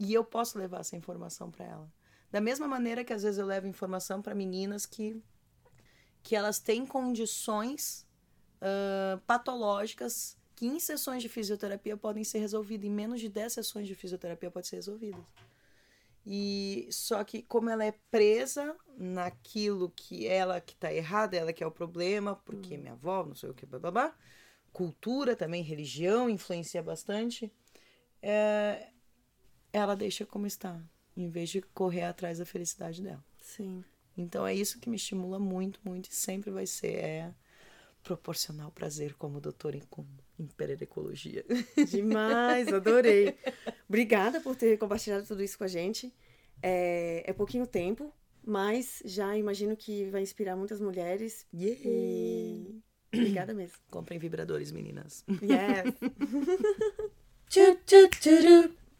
E 0.00 0.12
eu 0.12 0.24
posso 0.24 0.58
levar 0.58 0.80
essa 0.80 0.96
informação 0.96 1.48
para 1.48 1.64
ela. 1.64 1.92
Da 2.28 2.40
mesma 2.40 2.66
maneira 2.66 3.04
que 3.04 3.12
às 3.12 3.22
vezes 3.22 3.38
eu 3.38 3.46
levo 3.46 3.68
informação 3.68 4.20
para 4.20 4.34
meninas 4.34 4.84
que 4.84 5.22
que 6.24 6.36
elas 6.36 6.60
têm 6.60 6.86
condições 6.86 8.06
uh, 8.62 9.20
patológicas 9.26 10.36
que 10.54 10.66
em 10.66 10.78
sessões 10.78 11.22
de 11.22 11.28
fisioterapia 11.28 11.96
podem 11.96 12.22
ser 12.22 12.38
resolvidas. 12.38 12.86
Em 12.86 12.92
menos 12.92 13.20
de 13.20 13.28
10 13.28 13.52
sessões 13.52 13.86
de 13.86 13.94
fisioterapia 13.94 14.50
pode 14.50 14.68
ser 14.68 14.76
resolvidas. 14.76 15.24
E 16.24 16.86
só 16.90 17.24
que 17.24 17.42
como 17.42 17.68
ela 17.68 17.84
é 17.84 17.92
presa 18.10 18.76
naquilo 18.96 19.92
que 19.96 20.26
ela 20.26 20.60
que 20.60 20.76
tá 20.76 20.92
errada, 20.92 21.36
ela 21.36 21.52
que 21.52 21.64
é 21.64 21.66
o 21.66 21.70
problema, 21.70 22.36
porque 22.36 22.76
hum. 22.76 22.80
minha 22.80 22.92
avó, 22.92 23.26
não 23.26 23.34
sei 23.34 23.50
o 23.50 23.54
que, 23.54 23.66
babá, 23.66 24.14
cultura 24.72 25.34
também, 25.34 25.62
religião 25.62 26.30
influencia 26.30 26.80
bastante, 26.80 27.52
é, 28.22 28.90
ela 29.72 29.96
deixa 29.96 30.24
como 30.24 30.46
está, 30.46 30.80
em 31.16 31.28
vez 31.28 31.50
de 31.50 31.60
correr 31.60 32.04
atrás 32.04 32.38
da 32.38 32.46
felicidade 32.46 33.02
dela. 33.02 33.24
Sim. 33.40 33.84
Então 34.16 34.46
é 34.46 34.54
isso 34.54 34.78
que 34.78 34.88
me 34.88 34.96
estimula 34.96 35.40
muito, 35.40 35.80
muito 35.82 36.08
e 36.08 36.14
sempre 36.14 36.52
vai 36.52 36.66
ser 36.66 36.94
é 36.94 37.34
proporcionar 38.02 38.68
o 38.68 38.72
prazer 38.72 39.14
como 39.14 39.40
doutor 39.40 39.74
em, 39.74 39.82
em 40.38 40.46
pererecologia. 40.46 41.44
Demais, 41.90 42.68
adorei. 42.68 43.36
Obrigada 43.88 44.40
por 44.40 44.56
ter 44.56 44.78
compartilhado 44.78 45.26
tudo 45.26 45.42
isso 45.42 45.56
com 45.56 45.64
a 45.64 45.68
gente. 45.68 46.12
É, 46.62 47.22
é 47.26 47.32
pouquinho 47.32 47.66
tempo, 47.66 48.12
mas 48.44 49.02
já 49.04 49.36
imagino 49.36 49.76
que 49.76 50.04
vai 50.10 50.22
inspirar 50.22 50.56
muitas 50.56 50.80
mulheres. 50.80 51.46
Yeah. 51.54 51.80
E 51.84 52.82
obrigada 53.12 53.54
mesmo. 53.54 53.78
Comprem 53.90 54.18
vibradores, 54.18 54.72
meninas. 54.72 55.24
Yes. 55.42 55.94